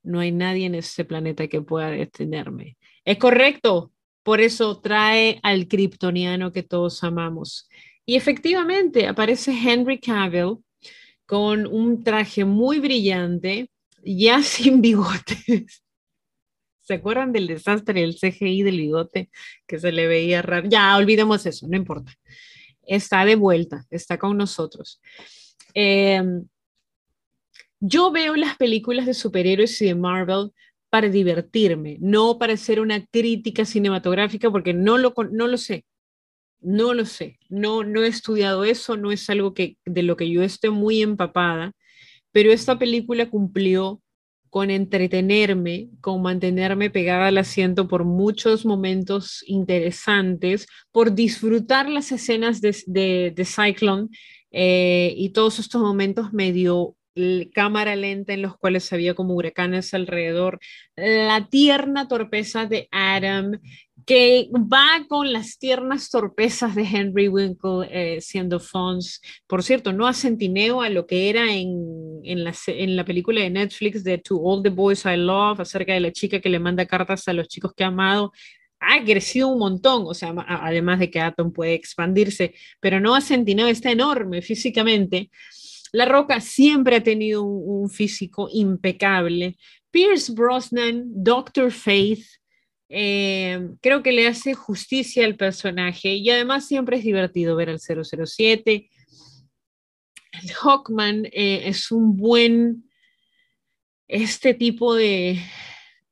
no 0.04 0.20
hay 0.20 0.32
nadie 0.34 0.66
en 0.66 0.76
este 0.76 1.06
planeta 1.06 1.48
que 1.48 1.62
pueda 1.62 1.90
detenerme. 1.90 2.78
Es 3.06 3.18
correcto, 3.18 3.94
por 4.24 4.42
eso 4.42 4.82
trae 4.82 5.40
al 5.42 5.68
kryptoniano 5.68 6.52
que 6.52 6.64
todos 6.64 7.02
amamos. 7.04 7.70
Y 8.06 8.16
efectivamente 8.16 9.08
aparece 9.08 9.52
Henry 9.52 10.00
Cavill 10.00 10.58
con 11.26 11.66
un 11.66 12.04
traje 12.04 12.44
muy 12.44 12.80
brillante, 12.80 13.70
ya 14.04 14.42
sin 14.44 14.82
bigotes 14.82 15.85
¿Se 16.86 16.94
acuerdan 16.94 17.32
del 17.32 17.48
desastre 17.48 18.02
del 18.02 18.16
CGI 18.16 18.62
del 18.62 18.78
bigote 18.78 19.30
que 19.66 19.80
se 19.80 19.92
le 19.92 20.08
veía 20.08 20.44
raro? 20.44 20.68
Ya, 20.70 20.96
olvidemos 20.96 21.44
eso, 21.48 21.68
no 21.68 21.76
importa. 21.76 22.14
Está 22.84 23.26
de 23.26 23.36
vuelta, 23.36 23.86
está 23.90 24.20
con 24.20 24.38
nosotros. 24.38 25.02
Em, 25.74 26.46
yo 27.80 28.12
veo 28.12 28.36
las 28.36 28.56
películas 28.58 29.08
de 29.08 29.16
superhéroes 29.16 29.82
y 29.82 29.86
de 29.86 29.96
Marvel 29.96 30.52
para 30.92 31.10
divertirme, 31.10 31.98
no 32.02 32.38
para 32.38 32.54
hacer 32.54 32.80
una 32.80 33.04
crítica 33.08 33.66
cinematográfica, 33.66 34.52
porque 34.52 34.74
no 34.74 35.00
lo, 35.00 35.14
no 35.32 35.48
lo 35.48 35.58
sé. 35.58 35.86
No 36.62 36.94
lo 36.94 37.06
sé, 37.06 37.38
no, 37.50 37.84
no 37.84 38.04
he 38.04 38.08
estudiado 38.08 38.64
eso, 38.64 38.96
no 38.98 39.12
es 39.12 39.30
algo 39.30 39.54
que, 39.54 39.78
de 39.86 40.04
lo 40.04 40.16
que 40.18 40.30
yo 40.32 40.42
esté 40.42 40.72
muy 40.72 41.02
empapada, 41.04 41.74
pero 42.32 42.52
esta 42.52 42.80
película 42.80 43.30
cumplió 43.30 44.02
con 44.56 44.72
entretenerme, 44.72 45.90
con 46.00 46.22
mantenerme 46.22 46.90
pegada 46.90 47.28
al 47.28 47.40
asiento 47.40 47.90
por 47.90 48.06
muchos 48.06 48.66
momentos 48.66 49.44
interesantes, 49.48 50.66
por 50.94 51.14
disfrutar 51.14 51.90
las 51.90 52.14
escenas 52.14 52.62
de, 52.62 52.74
de, 53.36 53.46
Cyclone 53.46 54.08
eh, 54.52 55.14
y 55.18 55.32
todos 55.32 55.60
estos 55.60 55.82
momentos 55.82 56.32
medio 56.32 56.96
cámara 57.54 57.98
lenta 57.98 58.32
en 58.32 58.44
los 58.44 58.58
cuales 58.58 58.94
había 58.94 59.14
como 59.14 59.34
huracanes 59.34 59.94
alrededor, 59.94 60.62
la 60.96 61.50
tierna 61.50 62.08
torpeza 62.08 62.66
de 62.66 62.88
Adam, 62.92 63.60
que 64.06 64.50
va 64.54 65.04
con 65.08 65.34
las 65.34 65.58
tiernas 65.58 66.10
torpezas 66.12 66.76
de 66.76 66.84
Henry 66.84 67.28
Winkle 67.28 67.88
eh, 67.90 68.22
siendo 68.22 68.60
Fons. 68.60 69.20
Por 69.48 69.64
cierto, 69.64 69.94
no 69.94 70.06
hace 70.06 70.28
centineo 70.28 70.82
a 70.82 70.90
lo 70.90 71.08
que 71.08 71.30
era 71.30 71.52
en, 71.52 72.20
en, 72.24 72.44
la, 72.44 72.54
en, 72.68 72.96
la, 72.96 73.04
película 73.04 73.42
de 73.42 73.50
Netflix 73.50 74.04
de 74.04 74.20
To 74.20 74.38
All 74.38 74.62
the 74.62 74.70
Boys 74.70 75.06
I 75.06 75.18
Love, 75.18 75.60
acerca 75.60 75.94
de 75.94 76.00
la 76.00 76.12
chica 76.12 76.40
que 76.40 76.50
le 76.50 76.60
manda 76.60 76.86
cartas 76.86 77.28
a 77.28 77.34
los 77.34 77.48
chicos 77.48 77.74
que 77.76 77.84
ha 77.84 77.88
amado. 77.88 78.32
Ha 78.80 79.04
crecido 79.04 79.48
un 79.48 79.58
montón, 79.58 80.04
o 80.06 80.14
sea, 80.14 80.36
además 80.48 81.00
de 81.00 81.10
que 81.10 81.20
Atom 81.20 81.52
puede 81.52 81.74
expandirse, 81.74 82.54
pero 82.80 83.00
no 83.00 83.16
hace 83.16 83.30
centineo, 83.30 83.68
está 83.68 83.92
enorme 83.92 84.44
físicamente. 84.44 85.32
La 85.92 86.06
Roca 86.06 86.42
siempre 86.42 86.98
ha 86.98 87.04
tenido 87.04 87.44
un, 87.44 87.84
un 87.84 87.90
físico 87.90 88.50
impecable. 88.52 89.58
Pierce 89.90 90.32
Brosnan, 90.34 91.06
Doctor 91.08 91.72
Faith, 91.72 92.26
eh, 92.98 93.72
creo 93.82 94.02
que 94.02 94.14
le 94.14 94.26
hace 94.26 94.54
justicia 94.54 95.26
al 95.26 95.36
personaje 95.36 96.14
y 96.14 96.30
además 96.30 96.66
siempre 96.66 96.96
es 96.96 97.04
divertido 97.04 97.58
ver 97.58 97.70
al 97.70 97.82
007. 97.82 98.90
El 100.42 100.52
Hawkman 100.54 101.26
eh, 101.26 101.64
es 101.66 101.92
un 101.92 102.16
buen, 102.16 102.90
este 104.08 104.54
tipo 104.54 104.96
de, 104.96 105.42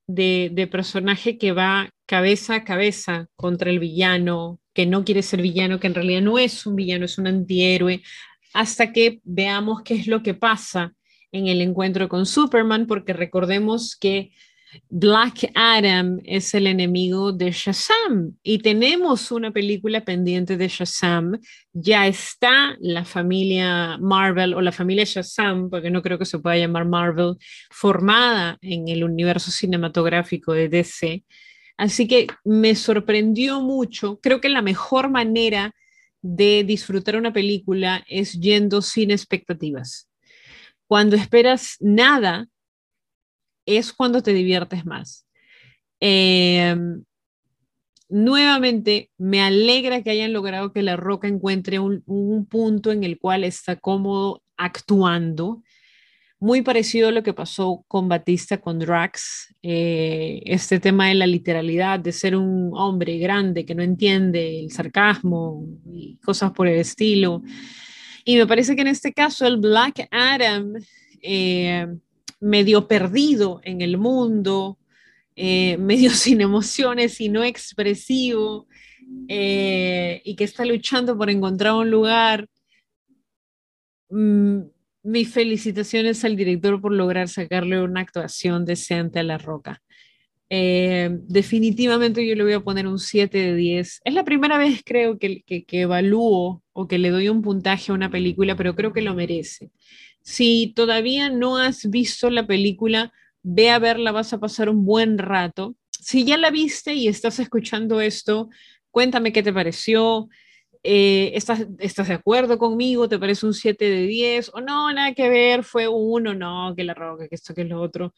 de, 0.08 0.50
de, 0.52 0.68
personaje 0.68 1.38
que 1.38 1.54
va 1.54 1.90
cabeza 2.06 2.56
a 2.56 2.64
cabeza 2.66 3.28
contra 3.38 3.70
el 3.70 3.80
villano, 3.80 4.60
que 4.74 4.86
no 4.86 5.06
quiere 5.06 5.22
ser 5.22 5.42
villano, 5.42 5.80
que 5.80 5.88
en 5.88 5.96
realidad 5.96 6.22
no 6.22 6.38
es 6.38 6.66
un 6.66 6.76
villano, 6.76 7.06
es 7.06 7.18
un 7.18 7.28
antihéroe, 7.28 8.04
hasta 8.54 8.92
que 8.92 9.22
veamos 9.24 9.84
qué 9.84 9.94
es 9.94 10.08
lo 10.08 10.22
que 10.22 10.34
pasa 10.34 10.94
en 11.32 11.48
el 11.48 11.62
encuentro 11.62 12.10
con 12.10 12.26
Superman, 12.26 12.88
porque 12.88 13.14
recordemos 13.14 13.96
que 13.96 14.32
Black 14.90 15.52
Adam 15.56 16.20
es 16.24 16.54
el 16.54 16.68
enemigo 16.68 17.32
de 17.32 17.52
Shazam 17.52 18.36
y 18.44 18.60
tenemos 18.60 19.32
una 19.32 19.52
película 19.52 20.02
pendiente 20.04 20.58
de 20.58 20.68
Shazam. 20.68 21.40
Ya 21.74 22.08
está 22.08 22.76
la 22.80 23.06
familia 23.06 23.98
Marvel 24.00 24.54
o 24.54 24.62
la 24.62 24.72
familia 24.72 25.06
Shazam, 25.06 25.70
porque 25.70 25.92
no 25.92 26.02
creo 26.02 26.18
que 26.18 26.26
se 26.26 26.40
pueda 26.40 26.58
llamar 26.58 26.86
Marvel, 26.86 27.36
formada 27.72 28.58
en 28.62 28.88
el 28.88 29.04
universo 29.04 29.52
cinematográfico 29.52 30.54
de 30.54 30.70
DC. 30.70 31.24
Así 31.78 32.08
que 32.08 32.28
me 32.44 32.76
sorprendió 32.76 33.62
mucho. 33.62 34.20
Creo 34.22 34.40
que 34.42 34.50
la 34.50 34.62
mejor 34.62 35.10
manera 35.10 35.74
de 36.22 36.64
disfrutar 36.64 37.18
una 37.18 37.34
película 37.34 38.04
es 38.08 38.40
yendo 38.40 38.82
sin 38.82 39.12
expectativas. 39.12 40.10
Cuando 40.88 41.16
esperas 41.16 41.78
nada, 41.80 42.48
es 43.66 43.94
cuando 43.94 44.22
te 44.22 44.34
diviertes 44.34 44.86
más. 44.86 45.26
Em, 46.00 47.04
nuevamente, 48.10 49.10
me 49.18 49.42
alegra 49.42 50.04
que 50.04 50.12
hayan 50.12 50.34
logrado 50.34 50.74
que 50.74 50.84
La 50.84 50.98
Roca 50.98 51.28
encuentre 51.28 51.80
un, 51.80 52.04
punto 52.50 52.92
en 52.92 53.04
el 53.04 53.18
cual 53.18 53.44
está 53.44 53.76
cómodo 53.78 54.44
actuando, 54.58 55.64
muy 56.40 56.62
parecido 56.62 57.08
a 57.08 57.12
lo 57.12 57.24
que 57.24 57.34
pasó 57.34 57.86
con 57.88 58.10
Batista, 58.10 58.60
con 58.60 58.80
Drax, 58.80 59.56
eh, 59.62 60.42
este 60.46 60.80
tema 60.82 61.08
de 61.08 61.16
la 61.16 61.26
literalidad, 61.26 62.02
de 62.02 62.12
ser 62.12 62.36
un 62.36 62.72
hombre 62.74 63.18
grande 63.18 63.66
que 63.66 63.74
no 63.74 63.82
entiende 63.82 64.60
el 64.60 64.72
sarcasmo 64.72 65.66
y 65.86 66.18
cosas 66.18 66.52
por 66.52 66.68
el 66.68 66.80
estilo. 66.80 67.42
Y 68.26 68.36
me 68.36 68.46
parece 68.46 68.76
que 68.76 68.82
en 68.82 68.88
este 68.90 69.14
caso 69.14 69.48
el 69.48 69.58
Black 69.58 70.08
Adam, 70.12 70.74
eh, 71.22 71.88
medio 72.44 72.88
perdido 72.88 73.62
en 73.64 73.82
el 73.82 73.98
mundo, 73.98 74.78
eh, 75.36 75.78
medio 75.80 76.12
sin 76.12 76.42
emociones 76.42 77.20
y 77.22 77.30
no 77.30 77.44
expresivo, 77.44 78.68
eh, 79.28 80.22
y 80.24 80.36
que 80.36 80.44
está 80.44 80.66
luchando 80.66 81.18
por 81.18 81.30
encontrar 81.30 81.74
un 81.74 81.90
lugar. 81.90 82.48
Mm, 84.10 84.62
mis 85.04 85.34
felicitaciones 85.34 86.24
al 86.24 86.36
director 86.36 86.80
por 86.80 86.94
lograr 86.94 87.28
sacarle 87.28 87.82
una 87.82 88.02
actuación 88.02 88.64
decente 88.66 89.20
a 89.20 89.24
La 89.24 89.38
Roca. 89.38 89.82
Eh, 90.50 91.10
definitivamente 91.28 92.26
yo 92.28 92.36
le 92.36 92.44
voy 92.44 92.54
a 92.54 92.60
poner 92.60 92.88
un 92.88 93.00
7 93.00 93.38
de 93.38 93.56
10. 93.56 94.02
Es 94.04 94.14
la 94.14 94.24
primera 94.24 94.58
vez 94.58 94.82
creo 94.86 95.18
que, 95.18 95.42
que, 95.44 95.66
que, 95.66 95.82
evalúo 95.82 96.62
o 96.74 96.88
que 96.88 97.00
le 97.00 97.10
doy 97.10 97.28
un 97.30 97.42
puntaje 97.42 97.92
a 97.92 97.96
una 97.96 98.12
película, 98.12 98.56
pero 98.56 98.76
creo 98.76 98.94
que 98.94 99.02
lo 99.02 99.16
merece. 99.16 99.72
Si 100.24 100.74
todavía 100.76 101.30
no 101.30 101.58
has 101.58 101.90
visto 101.90 102.30
la 102.30 102.48
película, 102.48 103.12
ve 103.44 103.70
a 103.70 103.80
verla, 103.80 104.14
vas 104.14 104.34
a 104.34 104.40
pasar 104.40 104.70
un 104.70 104.86
buen 104.86 105.18
rato. 105.18 105.76
Si 105.92 106.24
ya 106.24 106.38
la 106.38 106.50
viste 106.50 106.94
y 106.94 107.10
estás 107.10 107.40
escuchando 107.40 108.00
esto, 108.02 108.50
cuéntame 108.90 109.34
qué 109.34 109.44
te 109.44 109.54
pareció. 109.54 110.30
Eh, 110.82 111.32
¿estás, 111.36 111.68
¿Estás 111.80 112.08
de 112.08 112.14
acuerdo 112.16 112.58
conmigo? 112.58 113.10
¿Te 113.10 113.20
parece 113.20 113.46
un 113.46 113.54
7 113.54 113.86
de 113.86 114.08
10? 114.08 114.52
O 114.54 114.62
no, 114.62 114.92
nada 114.94 115.14
que 115.14 115.30
ver, 115.30 115.64
fue 115.64 115.88
uno, 115.90 116.34
no, 116.34 116.74
que 116.76 116.86
la 116.86 116.94
roca, 116.94 117.28
que 117.28 117.36
esto, 117.36 117.54
que 117.54 117.66
lo 117.66 117.82
otro. 117.82 118.14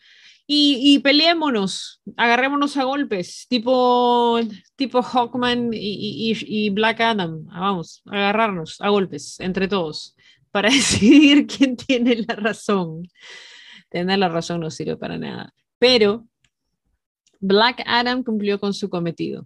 Y, 0.48 0.80
y 0.84 1.00
peleémonos, 1.00 2.02
agarrémonos 2.18 2.78
a 2.78 2.84
golpes, 2.84 3.48
tipo, 3.50 4.40
tipo 4.76 5.02
Hawkman 5.02 5.72
y, 5.74 6.34
y, 6.48 6.70
Black 6.70 7.02
Adam. 7.02 7.48
Ah, 7.50 7.62
vamos, 7.62 8.04
agarrarnos 8.06 8.80
a 8.82 8.90
golpes 8.90 9.40
entre 9.40 9.68
todos 9.68 10.15
para 10.56 10.70
decidir 10.80 11.48
quién 11.48 11.76
tiene 11.76 12.24
la 12.26 12.36
razón. 12.36 13.04
Tener 13.90 14.18
la 14.20 14.30
razón 14.30 14.62
no 14.62 14.72
sirve 14.72 14.96
para 14.96 15.18
nada. 15.18 15.54
Pero 15.80 16.26
Black 17.42 17.84
Adam 17.86 18.24
cumplió 18.24 18.58
con 18.58 18.74
su 18.74 18.90
cometido 18.90 19.46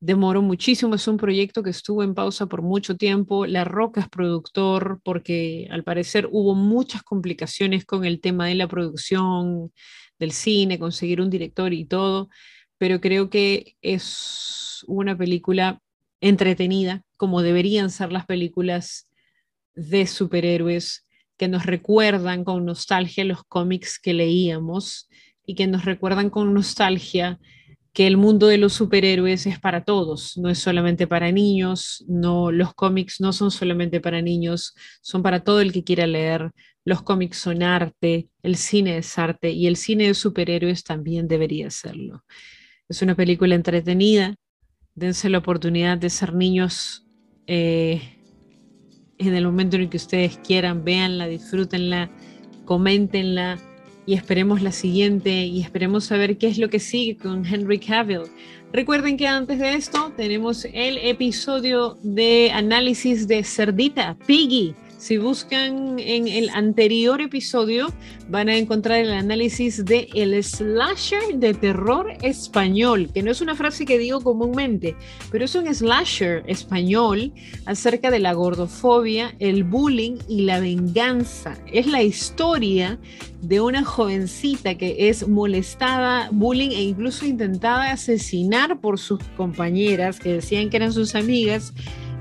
demoró 0.00 0.40
muchísimo, 0.40 0.94
es 0.94 1.06
un 1.06 1.18
proyecto 1.18 1.62
que 1.62 1.70
estuvo 1.70 2.02
en 2.02 2.14
pausa 2.14 2.46
por 2.46 2.62
mucho 2.62 2.96
tiempo. 2.96 3.46
La 3.46 3.64
Roca 3.64 4.00
es 4.00 4.08
productor 4.08 5.00
porque 5.04 5.68
al 5.70 5.84
parecer 5.84 6.26
hubo 6.32 6.54
muchas 6.54 7.02
complicaciones 7.02 7.84
con 7.84 8.06
el 8.06 8.20
tema 8.20 8.46
de 8.46 8.54
la 8.54 8.66
producción 8.66 9.72
del 10.18 10.32
cine, 10.32 10.78
conseguir 10.78 11.20
un 11.20 11.28
director 11.28 11.74
y 11.74 11.84
todo, 11.84 12.30
pero 12.78 13.00
creo 13.00 13.28
que 13.28 13.76
es 13.82 14.84
una 14.86 15.16
película 15.16 15.80
entretenida, 16.22 17.02
como 17.18 17.42
deberían 17.42 17.90
ser 17.90 18.10
las 18.10 18.24
películas 18.24 19.09
de 19.80 20.06
superhéroes 20.06 21.06
que 21.38 21.48
nos 21.48 21.64
recuerdan 21.64 22.44
con 22.44 22.66
nostalgia 22.66 23.24
los 23.24 23.44
cómics 23.44 23.98
que 23.98 24.12
leíamos 24.12 25.08
y 25.46 25.54
que 25.54 25.66
nos 25.66 25.86
recuerdan 25.86 26.28
con 26.28 26.52
nostalgia 26.52 27.38
que 27.94 28.06
el 28.06 28.18
mundo 28.18 28.46
de 28.46 28.58
los 28.58 28.74
superhéroes 28.74 29.46
es 29.46 29.58
para 29.58 29.84
todos, 29.84 30.36
no 30.36 30.50
es 30.50 30.58
solamente 30.58 31.06
para 31.06 31.32
niños, 31.32 32.04
no 32.06 32.52
los 32.52 32.74
cómics 32.74 33.20
no 33.20 33.32
son 33.32 33.50
solamente 33.50 34.00
para 34.00 34.20
niños, 34.20 34.74
son 35.00 35.22
para 35.22 35.40
todo 35.40 35.60
el 35.60 35.72
que 35.72 35.82
quiera 35.82 36.06
leer. 36.06 36.50
Los 36.84 37.02
cómics 37.02 37.38
son 37.38 37.62
arte, 37.62 38.28
el 38.42 38.56
cine 38.56 38.98
es 38.98 39.18
arte 39.18 39.50
y 39.50 39.66
el 39.66 39.76
cine 39.76 40.06
de 40.06 40.14
superhéroes 40.14 40.84
también 40.84 41.26
debería 41.26 41.70
serlo. 41.70 42.22
Es 42.88 43.02
una 43.02 43.14
película 43.14 43.54
entretenida, 43.54 44.36
dense 44.94 45.30
la 45.30 45.38
oportunidad 45.38 45.98
de 45.98 46.10
ser 46.10 46.34
niños 46.34 47.06
eh, 47.46 48.19
en 49.20 49.34
el 49.34 49.44
momento 49.44 49.76
en 49.76 49.82
el 49.82 49.88
que 49.88 49.98
ustedes 49.98 50.38
quieran, 50.38 50.84
véanla, 50.84 51.26
disfrútenla, 51.28 52.10
coméntenla 52.64 53.58
y 54.06 54.14
esperemos 54.14 54.62
la 54.62 54.72
siguiente 54.72 55.44
y 55.44 55.60
esperemos 55.60 56.04
saber 56.04 56.38
qué 56.38 56.48
es 56.48 56.58
lo 56.58 56.70
que 56.70 56.80
sigue 56.80 57.16
con 57.16 57.44
Henry 57.44 57.78
Cavill. 57.78 58.22
Recuerden 58.72 59.16
que 59.16 59.26
antes 59.26 59.58
de 59.58 59.74
esto 59.74 60.12
tenemos 60.16 60.64
el 60.72 60.98
episodio 60.98 61.98
de 62.02 62.50
análisis 62.52 63.28
de 63.28 63.44
Cerdita, 63.44 64.16
Piggy, 64.26 64.74
si 65.00 65.16
buscan 65.16 65.98
en 65.98 66.28
el 66.28 66.50
anterior 66.50 67.22
episodio, 67.22 67.90
van 68.28 68.50
a 68.50 68.56
encontrar 68.56 68.98
el 68.98 69.12
análisis 69.12 69.82
de 69.86 70.10
el 70.14 70.44
slasher 70.44 71.36
de 71.36 71.54
terror 71.54 72.12
español, 72.20 73.08
que 73.12 73.22
no 73.22 73.30
es 73.30 73.40
una 73.40 73.54
frase 73.54 73.86
que 73.86 73.98
digo 73.98 74.20
comúnmente, 74.20 74.94
pero 75.32 75.46
es 75.46 75.54
un 75.54 75.74
slasher 75.74 76.44
español 76.46 77.32
acerca 77.64 78.10
de 78.10 78.18
la 78.18 78.34
gordofobia, 78.34 79.34
el 79.38 79.64
bullying 79.64 80.18
y 80.28 80.42
la 80.42 80.60
venganza. 80.60 81.56
Es 81.72 81.86
la 81.86 82.02
historia 82.02 82.98
de 83.40 83.62
una 83.62 83.82
jovencita 83.82 84.76
que 84.76 85.08
es 85.08 85.26
molestada, 85.26 86.28
bullying 86.30 86.72
e 86.72 86.82
incluso 86.82 87.24
intentada 87.24 87.90
asesinar 87.90 88.82
por 88.82 88.98
sus 88.98 89.18
compañeras 89.38 90.20
que 90.20 90.34
decían 90.34 90.68
que 90.68 90.76
eran 90.76 90.92
sus 90.92 91.14
amigas 91.14 91.72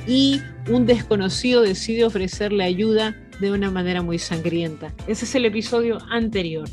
y 0.10 0.42
un 0.68 0.88
desconocido 0.88 1.62
decide 1.62 2.04
ofrecerle 2.04 2.64
ayuda 2.64 3.16
de 3.40 3.52
una 3.52 3.70
manera 3.70 4.02
muy 4.02 4.18
sangrienta. 4.18 4.92
Ese 5.08 5.26
es 5.26 5.36
el 5.36 5.46
episodio 5.46 6.00
anterior. 6.10 6.68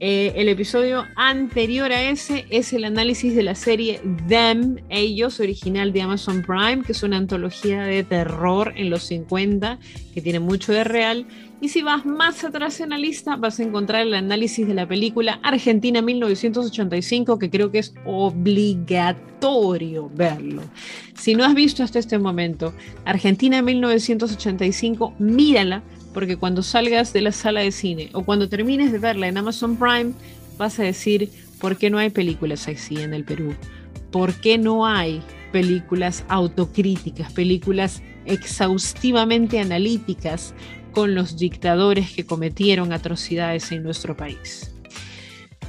Eh, 0.00 0.32
el 0.36 0.48
episodio 0.48 1.04
anterior 1.14 1.92
a 1.92 2.02
ese 2.02 2.46
es 2.48 2.72
el 2.72 2.84
análisis 2.84 3.36
de 3.36 3.42
la 3.42 3.54
serie 3.54 4.00
Them, 4.26 4.78
ellos, 4.88 5.38
original 5.38 5.92
de 5.92 6.00
Amazon 6.00 6.42
Prime, 6.42 6.82
que 6.82 6.92
es 6.92 7.02
una 7.02 7.18
antología 7.18 7.82
de 7.82 8.04
terror 8.04 8.72
en 8.74 8.88
los 8.88 9.02
50, 9.02 9.78
que 10.14 10.22
tiene 10.22 10.40
mucho 10.40 10.72
de 10.72 10.82
real. 10.82 11.26
Y 11.62 11.68
si 11.68 11.80
vas 11.80 12.04
más 12.04 12.42
atrás 12.42 12.80
en 12.80 12.90
la 12.90 12.98
lista, 12.98 13.36
vas 13.36 13.60
a 13.60 13.62
encontrar 13.62 14.02
el 14.02 14.14
análisis 14.14 14.66
de 14.66 14.74
la 14.74 14.88
película 14.88 15.38
Argentina 15.44 16.02
1985, 16.02 17.38
que 17.38 17.50
creo 17.50 17.70
que 17.70 17.78
es 17.78 17.94
obligatorio 18.04 20.10
verlo. 20.12 20.62
Si 21.14 21.36
no 21.36 21.44
has 21.44 21.54
visto 21.54 21.84
hasta 21.84 22.00
este 22.00 22.18
momento 22.18 22.74
Argentina 23.04 23.62
1985, 23.62 25.14
mírala 25.20 25.84
porque 26.12 26.36
cuando 26.36 26.64
salgas 26.64 27.12
de 27.12 27.20
la 27.20 27.30
sala 27.30 27.60
de 27.60 27.70
cine 27.70 28.10
o 28.12 28.24
cuando 28.24 28.48
termines 28.48 28.90
de 28.90 28.98
verla 28.98 29.28
en 29.28 29.38
Amazon 29.38 29.76
Prime, 29.76 30.14
vas 30.58 30.80
a 30.80 30.82
decir, 30.82 31.30
¿por 31.60 31.76
qué 31.76 31.90
no 31.90 31.98
hay 31.98 32.10
películas 32.10 32.66
así 32.66 32.96
en 32.96 33.14
el 33.14 33.22
Perú? 33.22 33.54
¿Por 34.10 34.34
qué 34.34 34.58
no 34.58 34.84
hay 34.84 35.22
películas 35.52 36.24
autocríticas, 36.26 37.32
películas 37.32 38.02
exhaustivamente 38.24 39.60
analíticas 39.60 40.54
con 40.92 41.14
los 41.14 41.36
dictadores 41.36 42.12
que 42.12 42.24
cometieron 42.24 42.92
atrocidades 42.92 43.72
en 43.72 43.82
nuestro 43.82 44.16
país? 44.16 44.74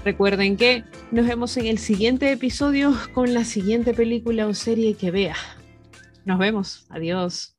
Recuerden 0.05 0.57
que 0.57 0.83
nos 1.11 1.25
vemos 1.25 1.55
en 1.57 1.65
el 1.65 1.77
siguiente 1.77 2.31
episodio 2.31 2.93
con 3.13 3.33
la 3.33 3.45
siguiente 3.45 3.93
película 3.93 4.47
o 4.47 4.53
serie 4.53 4.95
que 4.95 5.11
vea. 5.11 5.37
Nos 6.25 6.39
vemos. 6.39 6.85
Adiós. 6.89 7.52